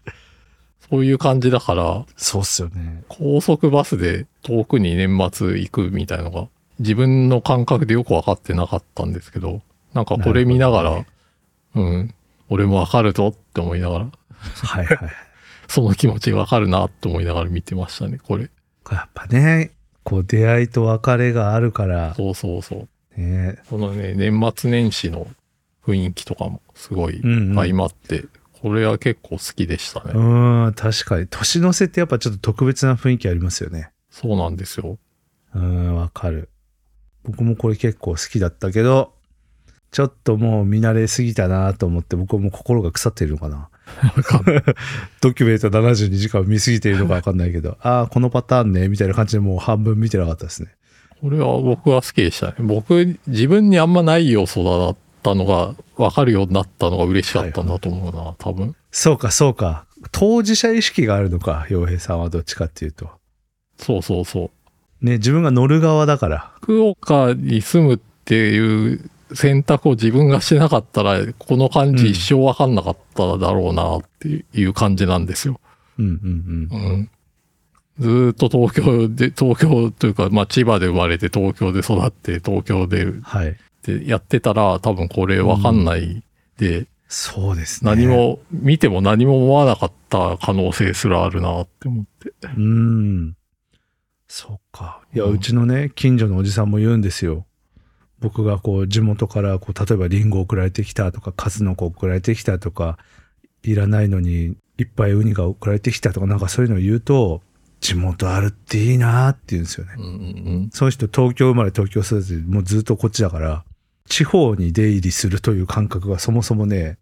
[0.89, 3.03] そういう感じだから、そうっすよね。
[3.07, 6.47] 高速バスで遠くに年末行くみたいのが、
[6.79, 9.61] 自分の感覚でよくわかってなかったんですけど、
[9.93, 11.05] なんかこれ見ながら、
[11.75, 12.13] うん、
[12.49, 14.11] 俺もわかるぞって思いながら、
[14.63, 14.97] はいはい。
[15.67, 18.49] その気持ちわかるなって思いながら見てましたね、これ。
[18.91, 19.71] やっぱね、
[20.03, 23.19] こう出会いと別れがあるから、そうそうそう。
[23.19, 23.57] ね。
[23.69, 25.27] このね、年末年始の
[25.85, 28.25] 雰囲気とかもすごいうんうん相まって、
[28.61, 30.11] これは結構好きでしたね。
[30.13, 31.27] うん、確かに。
[31.27, 33.91] 年の瀬ってやっぱちょっと特別な雰囲気ありますよね。
[34.09, 34.97] そうなんですよ。
[35.55, 36.49] うん、わかる。
[37.23, 39.13] 僕もこれ結構好きだったけど、
[39.93, 43.69] ちょっともう見慣れすぎたなと思って僕はもう心が腐っているのかな。
[45.21, 50.69] ドキュメント72時間を見すぎているのかわかんないけど、ああ、このパターンね、みたいな感じでもう半分見てなかったですね。
[51.21, 52.55] これは僕は好きでしたね。
[52.57, 58.75] 僕、自分にあんまない要素だったのが分かるようになったのが嬉しかったんだと思うな、多分。
[58.89, 59.85] そうか、そうか。
[60.11, 63.11] 当事者意識があるのか、洋平さんはどっちかっていうと。
[63.77, 64.45] そうそうそ
[65.01, 65.05] う。
[65.05, 66.51] ね、自分が乗る側だから。
[66.61, 75.59] 福岡に住むっていう選択を自分がしなかったら、この感じ一生分かんなかっただろうなっていう感じなんですよ。
[75.97, 76.85] うんうんうん。
[76.85, 77.09] うん。
[77.99, 83.55] ずーっと東京で、東京というか、まあ千葉で生まれて東京で育って東京ではい。
[83.83, 86.23] でやってたら多分これ分かんない
[86.57, 87.91] で、そうですね。
[87.91, 88.07] 何。
[88.07, 92.31] も、見ても何も思わなかった可能性すらあるなって思って。
[92.57, 93.35] うん。
[94.27, 95.01] そうか。
[95.13, 97.45] いや、うんうちのね、近所のおじさんも言うんですよ。
[98.23, 102.97] 僕がこう、地元から、こう、例えばリンゴ送られてきたとか、数の子送られてきたとか、
[103.63, 107.41] いらないのに、いっぱいウニが送られてきたとか、なんかそういうのを言うと、
[107.81, 109.95] 地元あるっていいなって言うんですよね。
[109.97, 113.65] うんうんその人東京生まれ東京育ちでもうずっとこっちだから、
[114.07, 116.97] 地方に出入りするという感覚がそもそもね、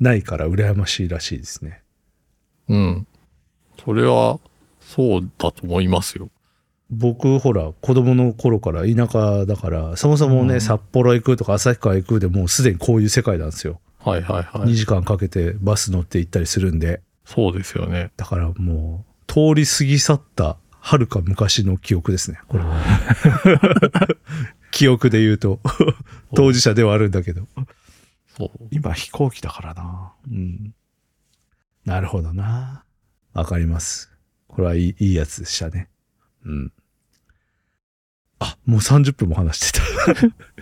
[0.00, 1.82] ないから羨ましいらしいですね。
[2.68, 2.76] うん。
[2.76, 3.06] うん。
[3.84, 4.40] それは、
[4.80, 6.28] そうだと思いますよ。
[6.98, 13.80] 僕、ほら、子供の頃から田舎だから、そもそもね、うん札幌行くとか旭川行くでもうすでにこういう世界なんですよ。
[13.98, 14.74] はいはいは2い。
[14.74, 17.00] 時間かけてバス乗って行ったりするんで。
[17.24, 18.10] そうですよね。
[18.16, 22.38] だからもう、通り過ぎ去った、はるか昔の記憶ですね。
[22.48, 22.74] これは。
[24.70, 25.60] 記憶で言うと、
[26.34, 27.46] 当事者ではあるんだけど。
[28.36, 28.50] そう。
[28.70, 30.12] 今飛行機だからな。
[30.30, 30.74] うん。
[31.86, 32.84] なるほどな。
[33.32, 34.10] わかります。
[34.48, 35.88] これはいいいいやつでしたね。
[36.44, 36.72] うん。
[38.38, 39.80] あ、もう30分も話して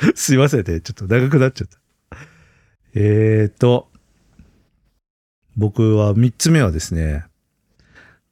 [0.02, 0.14] た。
[0.14, 0.80] すいませんね。
[0.80, 1.78] ちょっと長くなっちゃった。
[2.94, 3.90] えーと、
[5.56, 7.24] 僕は3つ目はですね、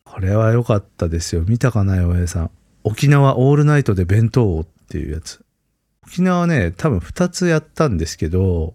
[0.04, 1.42] これは良かったですよ。
[1.46, 2.50] 見たかな、洋平さん。
[2.84, 5.44] 沖縄オールナイトで弁当をっていうやつ。
[6.06, 8.74] 沖縄ね、多分2つやったんですけど、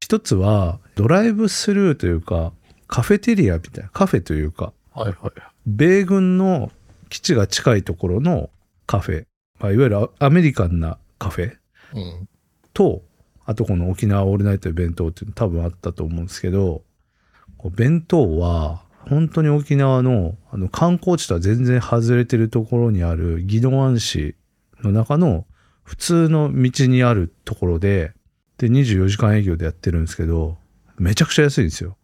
[0.00, 2.52] 一つはドライブスルーというか
[2.88, 5.32] カフェテリアみたいなカフェというかはいはい。
[5.66, 6.72] 米軍の
[7.10, 8.50] 基地が近いところの
[8.86, 9.24] カフェ、
[9.60, 11.56] まあ、いわゆるアアメリカンなカフェ
[11.94, 12.28] うん。
[12.72, 13.02] と
[13.44, 16.82] あとこの沖縄オールナイトで弁当っていうの多分あったと思うんですけど
[17.76, 24.36] 弁当は本当に沖縄のあの観光地とは全然外れてるところにある宜野湾市
[24.82, 25.46] の中の
[25.82, 28.12] 普通の道にあるところで
[28.58, 30.58] で24時間営業でやってるんですけど
[30.98, 31.96] めちゃくちゃ安いんですよ。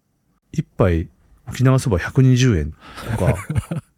[0.53, 1.09] 一杯
[1.49, 2.75] 沖縄そば120円
[3.13, 3.35] とか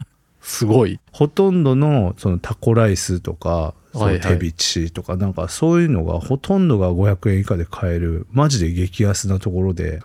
[0.48, 0.98] すごい。
[1.12, 10.00] ほとんどのそのタコライスとか、そはいはいの手びちとか、なんかそういうのがほとんどが500円以下で買える、マジで激安なところで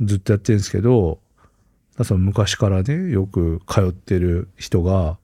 [0.00, 1.18] ずっとやってるんですけど、
[2.02, 5.18] その昔からね、よく通ってる人が、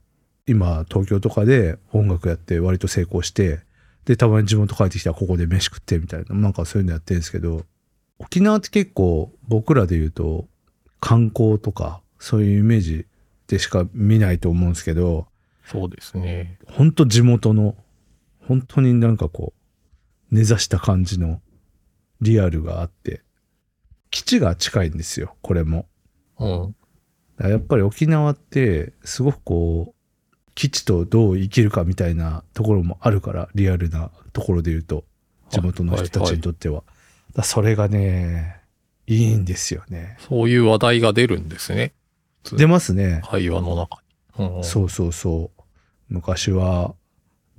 [0.45, 3.61] 今東京とかで音楽やって割と成功して、
[4.05, 7.65] で、たまに地元帰ってきたらここで飯食ってみたいな、なんかそういうのやってるんですけど、
[8.19, 10.45] 沖縄って結構僕らで言うと
[10.99, 13.07] 観光とかそういうイメージ
[13.51, 15.27] でしか見ないと思うんですけど、
[15.67, 15.69] い。
[15.69, 16.57] そうですね。
[16.67, 17.75] 本当地元の、
[18.47, 19.53] 本当になんかこ
[20.31, 21.41] う、根ざした感じの
[22.21, 23.23] リアルがあって、
[24.09, 25.85] 基地が近いんですよ、これも。
[26.39, 26.75] うん。
[27.49, 35.03] やっぱり沖縄って、すごくこう、基地とどう生きるかみたいなところもあるから、リアルなところで言うと、
[35.49, 36.75] 地元の人たちにとっては。
[36.75, 36.87] だか
[37.39, 38.61] らそれがね、
[39.07, 40.15] いいんですよね。
[40.21, 41.93] そういう話題が出るんですね。
[42.43, 43.21] 出ますね。
[43.25, 43.99] 会話の中
[44.37, 44.47] に。
[44.57, 45.63] うん、そうそうそう。
[46.09, 46.95] 昔は、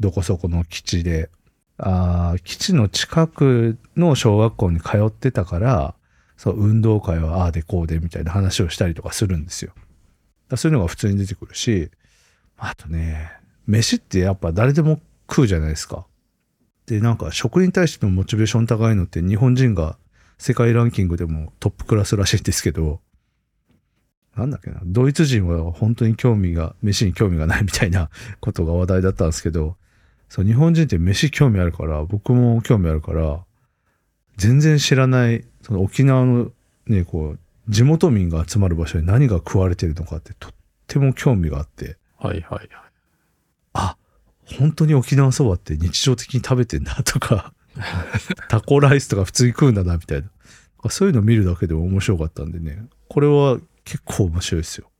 [0.01, 1.31] どこそこの基地で、
[1.79, 5.95] あー基地の近くの小学校に通ってたから、
[6.37, 9.73] そう、運動会はああでこうでみたいな話をしたりとかするんですよ。
[10.49, 11.91] だそういうのが普通に出てくるし、
[12.57, 13.31] あとね、
[13.67, 16.07] 飯ってやっぱ誰でも食うじゃないですか。
[16.87, 19.97] で、なんか食に対してのモチベーション高いのって日本人が
[20.39, 23.01] 世界ランキングでもトップクラスらしいんですけど、
[24.37, 28.09] なんだっけな、ドイツ人は本当に興味が、飯に興味がないみたいな
[28.41, 29.77] ことが話題だったんですけど、
[30.29, 33.45] そう、日本人って飯興味あるから、僕も興味あるから、
[34.39, 36.51] 全然知らない、その沖縄の
[36.87, 40.53] ね、こう、地元民が集まる場所に何が食われてるのかってとっ
[40.87, 42.69] ても興味があって、はいはいはい。
[43.75, 43.97] あ、
[44.59, 47.53] 本当に沖縄そばって日常的に食べてんだとか、
[48.49, 50.29] タコライスとか普通に食うんだなみたいな。
[50.91, 54.91] そういうの見るだけでも面白かったんでね、これは結構面白いですよ。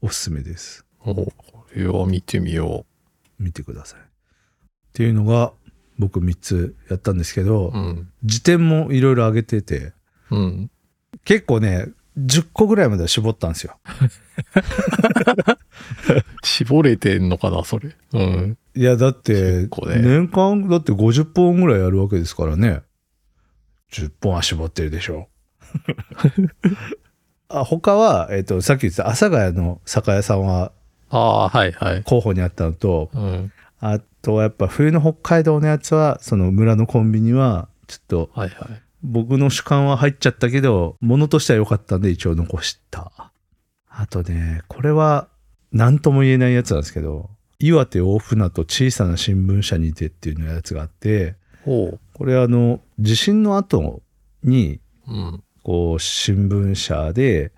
[0.00, 0.84] おすすめです。
[1.00, 1.32] おこ
[1.74, 2.86] れは見てみよ
[3.38, 4.00] 見てください。
[4.00, 4.04] っ
[4.92, 5.52] ていうのが
[5.98, 7.76] 僕3つやったんですけど、う。
[7.76, 8.08] うん。
[8.24, 9.92] 辞典もいろいろ上げてて、
[10.30, 10.70] うん。
[11.24, 13.78] 結構ね、10個ぐらいまでは絞ったんですよ。
[16.44, 17.96] 絞れてんのかな、それ。
[18.12, 18.58] うん。
[18.74, 22.82] いや、だって10個、ね年間だって50本ぐらいやるわけですからね。
[23.92, 25.28] 10本は絞ってるでしょ。
[27.60, 30.72] あ他は、えっ、と、さっき言ってた阿佐ヶ谷の酒屋さんは
[31.12, 32.02] ああ、はいはい。
[32.04, 33.52] 候補にあったのと、うん。
[33.80, 38.82] あとはやっぱ冬の北海道のやつは、その村のコンビニは、ちょっとはいはい。
[39.02, 43.32] 僕の主観は入っちゃったけど、物としては良かったんで一応残した。
[43.88, 45.28] あとね、これは
[45.72, 51.36] 何とも言えないやつなんですけど、岩手大船渡小さな新聞社にてっていうのやつがあって、
[51.66, 52.00] おう。
[52.14, 54.02] これあの、地震の後
[54.42, 55.44] に、うん。
[55.62, 57.52] こう、新聞社で、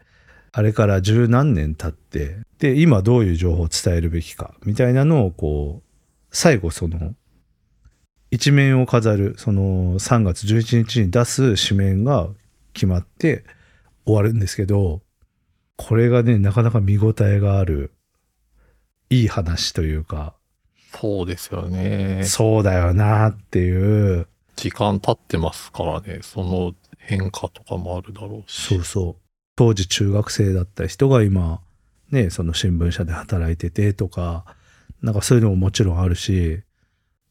[0.52, 5.90] あれから十何年経って、で、今どういう情報を伝えるべきか、みたいなのを、こう、
[6.30, 7.14] 最後その、
[8.30, 12.28] 一面を飾る、その3月11日に出す紙面が
[12.72, 13.44] 決まって
[14.04, 15.02] 終わるんですけど、
[15.76, 17.92] これがね、なかなか見応えがある、
[19.10, 20.34] いい話というか、
[21.00, 22.22] そうですよね。
[22.24, 26.20] そうだよなっていう、時間経ってますからね。
[26.22, 26.74] その
[27.06, 28.74] 変化とかもあるだろうし。
[28.74, 29.22] そうそう。
[29.56, 31.60] 当時中学生だった人が今、
[32.10, 34.44] ね、その新聞社で働いててとか、
[35.02, 36.62] なんかそういうのももちろんあるし、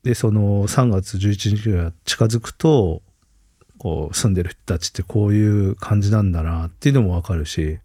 [0.04, 3.02] で、その3月11日が近づくと、
[3.78, 7.80] こう住んでる人たちってこういう感じなんだなっていうのもわかるし、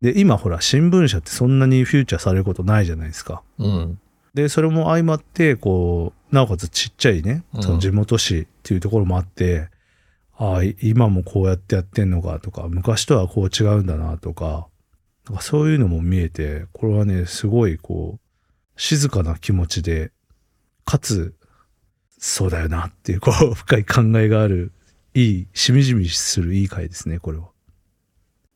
[0.00, 3.42] で、今ほら新聞社ってそんなにフューチャーされることないじゃないですか。
[3.58, 3.98] うん。
[4.34, 9.68] で、それも相まって、こう、なおかつちっちゃいね、その地元紙っていうところもあって、
[10.42, 14.66] ああ、い今もこうやってやってんのかとか、昔とはこう違うんだなとか、
[15.28, 20.10] なんかそういうのも見えて、これはね、すごいこう、静かな気持ちで、
[20.84, 21.36] かつ、
[22.18, 24.72] そうだよなっていう、こう、 深い考えがある、
[25.14, 27.48] いい、しみじみするいい回ですね、これは。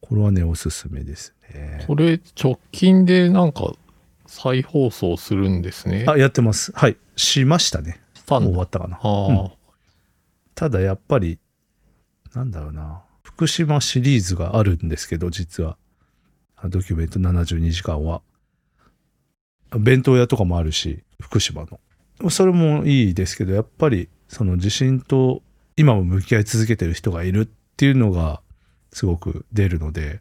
[0.01, 1.85] これはね、おすすめですね。
[1.87, 3.73] これ直近でなんか
[4.27, 6.05] 再放送するんですね。
[6.09, 6.73] あ、やってます。
[6.75, 6.97] はい。
[7.15, 8.01] しましたね。
[8.29, 8.97] もう終わったかな。
[8.97, 9.51] ああ、うん
[10.57, 11.39] ただやっぱり、
[12.37, 15.79] なんだろうな、福島シリーズがあるんですけど、実は。
[16.55, 18.21] あドキュメント72時間は。
[19.79, 21.65] 弁当屋とかもあるし、福島
[22.21, 22.31] の。
[22.31, 25.43] それもいいですけど、やっぱり、その地震と
[25.77, 28.43] 今も向き合い続けてる人がいるっていうのが、
[28.93, 30.21] すごく出るので、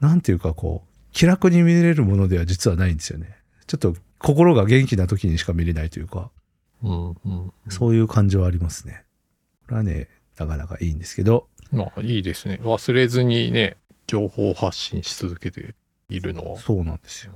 [0.00, 3.38] なんていうかこう、気楽に見れるものでは実はないんですよね。
[3.66, 6.30] ちょっと心が元気な時にしか見れないというか、
[6.82, 7.52] うんうん。
[7.70, 9.04] そういう感じはありますね。
[9.66, 10.08] これはね、
[10.38, 12.60] なかなかいいんですけど、まあいいですね。
[12.62, 13.76] 忘れずにね、
[14.06, 15.74] 情報発信し続けて
[16.08, 16.58] いるのは。
[16.58, 17.32] そうなんですよ。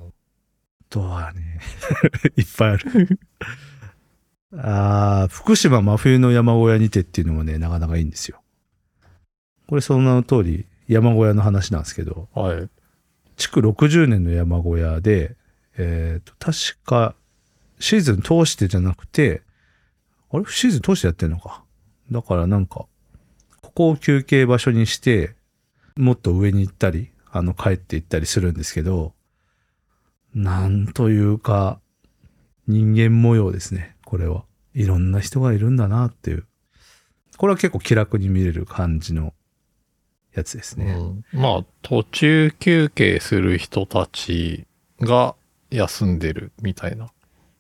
[0.89, 1.61] とはね、
[2.37, 3.19] いっぱいある。
[4.57, 8.43] ああ、福島真冬の山小屋にてっていうのもね、なかなかいいんですよ。
[9.67, 12.69] これその名の通り、山小屋の話なんですけど、はい。
[13.37, 15.37] 築60年の山小屋で、
[15.79, 17.15] えっ、と、確か、
[17.79, 19.43] シーズン通してじゃなくて、
[20.31, 20.45] あれ？
[20.49, 21.65] シーズン通してやってんのか。
[22.11, 22.87] だからなんか、
[23.75, 25.35] ここを休憩場所にして、
[25.97, 29.15] もっと上に行ったり、あの、帰って行ったりするんですけど、
[30.35, 31.81] なんというか、
[32.67, 34.45] 人間模様ですね、これは。
[34.75, 36.47] いろんな人がいるんだなっていう。
[37.39, 39.33] これは結構気楽に見れる感じの
[40.35, 40.93] やつですね。
[41.33, 44.67] うん、まあ、途中休憩する人たち
[45.01, 45.35] が
[45.71, 47.11] 休んでるみたいな。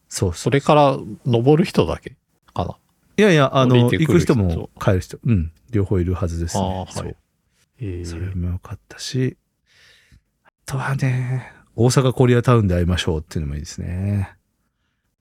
[0.08, 2.16] そうそそれから登る人だけ
[2.52, 2.70] かな。
[2.72, 2.76] う。
[3.16, 6.62] いやいや、あの、行く人も帰る人、うん、両方いるはずですね。
[6.62, 7.16] はいそう
[7.80, 9.36] えそれも良かったし、
[10.44, 14.36] あとはね、大阪コリアタウンで会いましょうっていうのもいいですね。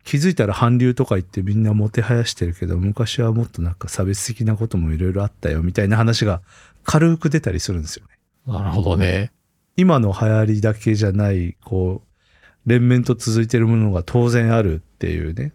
[0.04, 6.42] 気づいたら韓流とか言ってみんなもてはやしてるけど、昔はもっとなんか差別的なこともいろいろあったよみたいな話が
[6.84, 8.12] 軽く出たりするんですよね。
[8.46, 9.32] なるほどね。
[9.78, 15.54] 今の流行りだけじゃない、こう、連綿と続いてるものが当然あるっていうね、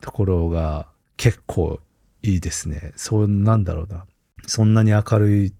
[0.00, 1.80] ところが結構
[2.22, 2.92] いいですね。
[2.96, 4.04] そうなんだろうな。
[4.50, 5.52] そんなに明るい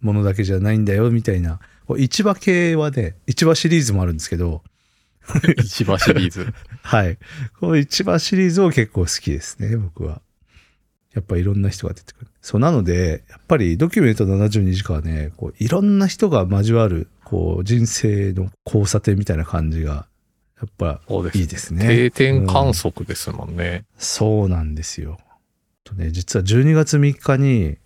[0.00, 1.58] ものだけじゃないんだよ、みたいな。
[1.84, 4.62] こう市場系はね、市場シリーズもあるんですけど、
[5.64, 6.46] 市場シリーズ。
[6.82, 7.18] はい。
[7.58, 10.22] この市場シリーズを結構好きですね、僕は。
[11.12, 12.30] やっぱいろんな人が出てくる。
[12.40, 20.06] そう、なので、やっぱりドキュメント72時間はね、こういろんな人が交わる、こう人生の交差点みたいな感じが、
[20.60, 21.84] やっぱそうですいいですね。
[21.84, 23.84] 定点観うん測ですもんね。
[23.98, 25.18] そうなんですよ。
[25.82, 27.76] とね、実は12月3日に、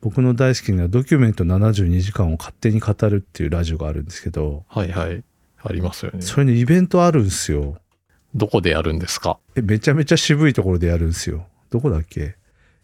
[0.00, 5.24] 僕の大好きなドキュメント72時間を勝手に語るっていうラジオがあるんですけど、はいはい。
[5.60, 6.22] ありますよね。
[6.22, 7.78] それのイベントあるんですよ。
[8.34, 9.38] どこでやるんですか？
[9.56, 11.48] えめちゃめちゃ渋いところでやるんですよ。
[11.70, 12.36] どこだっけ？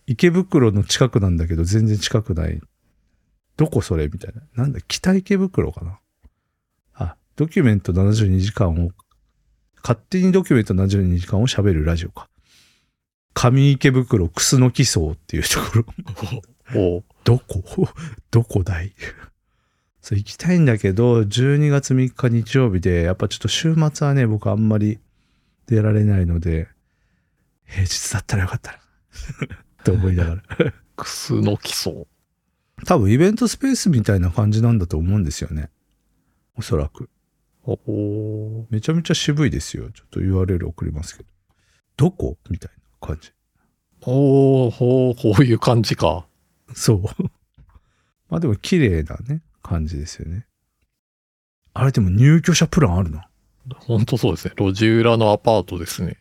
[0.07, 2.61] 池袋の近くなんだけど全然近くない。
[3.57, 4.43] どこそれみたいな。
[4.57, 6.01] なんだ北池袋かな？
[6.95, 8.91] あ、ドキュメント72時間を、
[9.83, 12.29] 勝手にドキュメント72時間を喋るラジオか。
[13.35, 15.85] 上池袋クスノキ層っていうところ。
[16.75, 17.63] おうどこ？
[18.31, 18.93] どこだい？
[20.01, 24.99] そう、行きたいんだけど、12月3日日曜日で、やっぱちょっと週末はね、僕あんまり
[25.67, 26.69] 出られないので、
[27.67, 28.79] 平日だったらよかったな。
[29.85, 30.43] と思いながら。
[30.97, 32.07] クスの基礎。
[32.87, 35.71] 多分イベントスペースみたいな感じなんだと思うんですよね。
[36.57, 37.09] おそらく。
[37.65, 39.91] おおめちゃめちゃ渋いですよ。
[39.91, 41.29] ちょっと URL 送りますけど。
[41.97, 42.37] どこ？
[42.51, 43.33] みたいな感じ。
[44.03, 46.27] おーほう、こういう感じか。
[46.75, 47.03] そう。
[48.29, 50.47] まあでも綺麗なね、感じですよね。
[51.73, 53.29] あれでも入居者プランあるな。
[53.77, 54.55] ほんとそうですね。
[54.57, 56.19] 路地裏のアパートですね。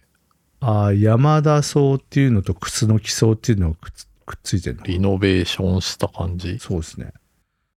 [0.60, 3.78] ああ、山田荘っていうのと楠木荘っていうのが
[4.26, 4.84] くっついてるの？
[4.84, 6.58] リノベーションした感じ。
[6.60, 7.14] そうですね。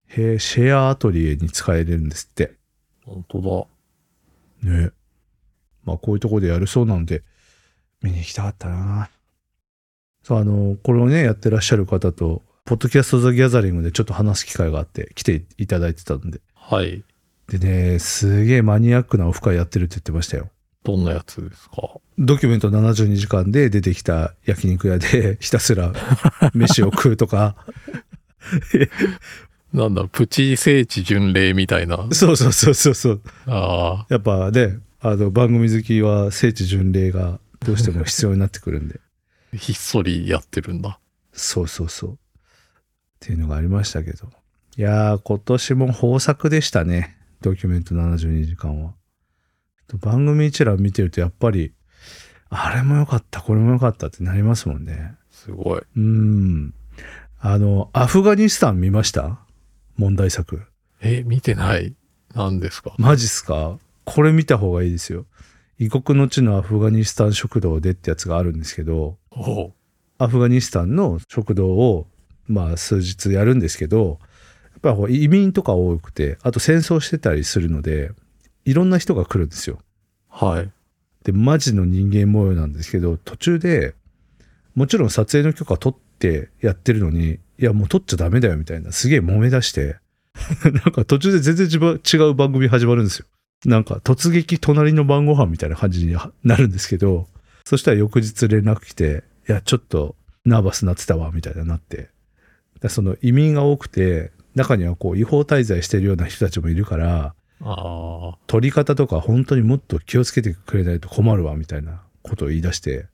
[0.07, 2.53] へえ、シェアアトリエに使えれるんですって。
[3.05, 3.67] ほんと
[4.63, 4.91] ね
[5.83, 7.23] まあこういうとこでやるそうなので、
[8.01, 9.09] 見に行きたかったな。
[10.23, 16.39] そう、あの、これをね、やってらっしゃる方と、ポッドキャストザギャザリングでちょっと話す機会があって、来ていただいてたんで。
[16.39, 16.43] だ。
[16.55, 17.01] はい。
[17.47, 20.49] でね、すげえマニアックなオフ会やってるって言ってましたよ。
[20.83, 21.75] どんなやつですか？
[22.19, 25.93] ドキュメント72時間で出てきた焼肉屋で ひたすら
[26.53, 27.55] 飯を食うとか、
[29.71, 32.07] なんだ、プチ聖地巡礼みたいな？
[32.11, 33.21] そうそうそうそうそう。
[33.45, 38.99] あやっぱね、あの番組好きは聖地巡礼がどうしても必要になってくるんで。
[39.53, 40.99] あ、 ひっそりやってるんだ。
[41.31, 42.17] そうそうそう。
[43.17, 44.29] っていうのがありましたけど。
[44.77, 47.17] いやー、今年も豊作でしたね。
[47.41, 48.93] ドキュメント72時間は。
[49.99, 51.73] 番組一覧見てるとやっぱり、
[52.49, 55.15] あれも良かった、これも良かったってなりますもんね。
[55.31, 55.81] すごい。
[55.95, 56.73] うん。
[57.39, 59.39] あの、アフガニスタン見ました？
[59.95, 60.61] 問題作。
[61.01, 61.95] え、見てない？
[62.35, 62.93] 何ですか？
[62.97, 63.79] マジっすか？
[64.05, 65.25] これ見た方がいいですよ。
[65.79, 69.17] 異国の地のアフガニスタン食堂でってやつがあるんですけど、
[70.17, 72.07] アフガニスタンの食堂を、
[72.47, 74.19] まあ数日やるんですけど、
[74.83, 78.11] やっぱり移民とか多くて、あと戦争してたりするので、
[78.65, 79.79] いろんな人が来るんですよ。
[80.29, 80.69] はい。
[81.23, 83.95] で、マジの人間模様なんですけど、途中で、
[84.75, 89.97] もちろん撮影の許可取ってやってるのに、いや、もう撮っちゃダメだよみたいな、すげえ揉め出して、
[90.63, 93.25] なんか途中で全然違う違う番組始まるんですよ。
[93.65, 97.27] なんか突撃隣の晩ご飯みたいな感じになるんですけど、
[97.65, 102.09] そしたら翌日連絡来て、いや、ちょっとナーバスなってたわ、みたいななって。
[102.79, 108.37] だその移民が多くて、中にはこう違法滞在してるような人たちもいるから、ああ。
[108.47, 113.07] 撮り方とか本当にもっと気をつけてくれないと困るわみたいなことを言い出して、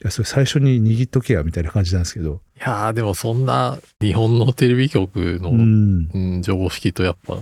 [0.00, 6.42] いや、それ最初に握っとけやみたいな感じなんですけど、いやーでもそんな日本のテレビ局の、ううんん。
[6.42, 7.34] 常識とやっぱ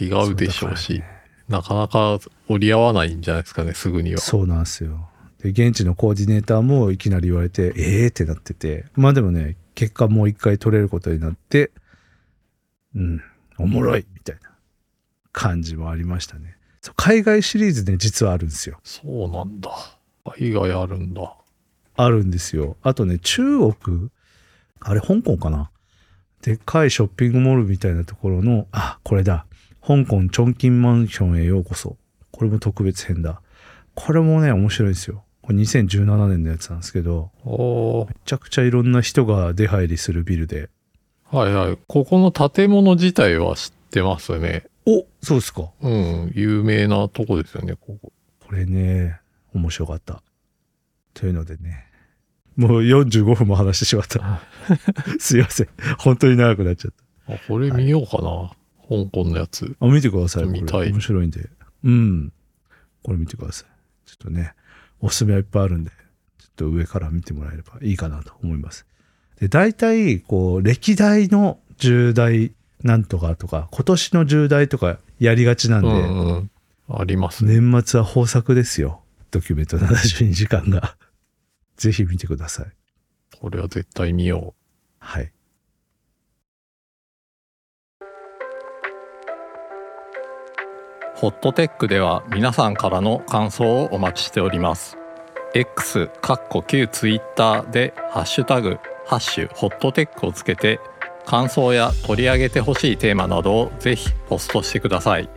[0.00, 1.04] 違うでしょうし、そう
[1.50, 4.18] だかなかなか折り合わないんじゃないですかね、すぐには。
[4.18, 5.08] そうなんですよ。
[5.42, 11.70] で、現地のコーディネーターもいきなり言われて、ええー、ってなってて、まあでもね、結果もう一回撮れることになって、
[12.94, 13.22] うん、
[13.58, 14.50] おもろいみたいな
[15.32, 16.56] 感じもありましたね。
[16.96, 18.80] 海外シリーズね、実はあるんですよ。
[18.82, 19.70] そうなんだ。
[20.24, 21.36] 海外あるんだ。
[21.94, 22.76] あるんですよ。
[22.82, 24.10] あとね、中国、
[24.80, 25.70] あれ、香港かな？
[26.42, 29.46] でっかいショッピングモールみたいなところの、あ、これだ。
[29.80, 31.96] 香港チョンキンマンションへようこそ。
[32.30, 33.42] これも特別編だ。
[33.94, 35.24] これもね、面白いですよ。
[35.42, 40.70] これ2017年のやつなんですけど、めちゃくちゃいろんな人が出入りするビルで。
[41.24, 41.78] はいはい。
[41.88, 44.64] ここの建物自体は知ってますね。
[44.86, 45.70] おそうですか。
[45.80, 46.32] うん。
[46.34, 48.12] 有名なとこですよね、ここ。
[48.46, 49.18] これね、
[49.54, 50.22] 面白かった。
[51.14, 51.86] というのでね、
[52.56, 54.40] もう45分も話してしまった。
[55.18, 55.68] すいません。
[55.98, 56.92] 本当に長くなっちゃっ
[57.26, 57.34] た。
[57.34, 58.52] あ、これ見ようかな。
[58.88, 59.74] 香港のやつ。
[59.80, 60.44] あ、見てください。
[60.44, 61.48] これ見たい面白いんで。
[61.84, 62.32] うん。
[63.02, 64.08] これ見てください。
[64.08, 64.54] ちょっとね、
[65.02, 68.86] おすすめはいっぱいあるんで、ちょっと上から見てもらえればいいかなと思います。
[69.40, 76.50] で、大体、こう、歴代の重大なんとかとか、今年の重大とかやりがちなんうで、んうん。
[76.88, 77.58] ありますね。
[77.60, 79.02] 年末は豊作ですよ。
[79.30, 80.96] ドキュメント72時間が。
[81.76, 82.66] ぜひ見てください。
[83.40, 84.54] これは絶対見よ
[84.98, 85.32] はい。
[91.22, 94.98] ホットテックでは皆さんからの感想をお待ちしております。
[95.54, 100.80] X、カッコ旧 Twitter でハッシュタグ、ハッシュホットテックをつけて、
[101.24, 105.30] 感想や取り上げてほしいテーマなどをぜひポストしてください。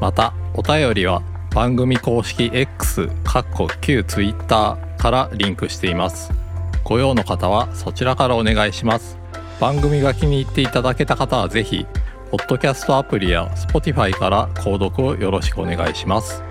[0.00, 1.20] また、お便りは
[1.54, 6.32] 番組公式 X、カッコ旧 Twitter からリンクしています。
[6.82, 9.18] ご用の方はそちらからお願いします。
[9.60, 11.84] 番組が気に入っていただけた方はぜひ、
[12.30, 16.49] ポッドキャストアプリや Spotify から購読をよろしくお願いします。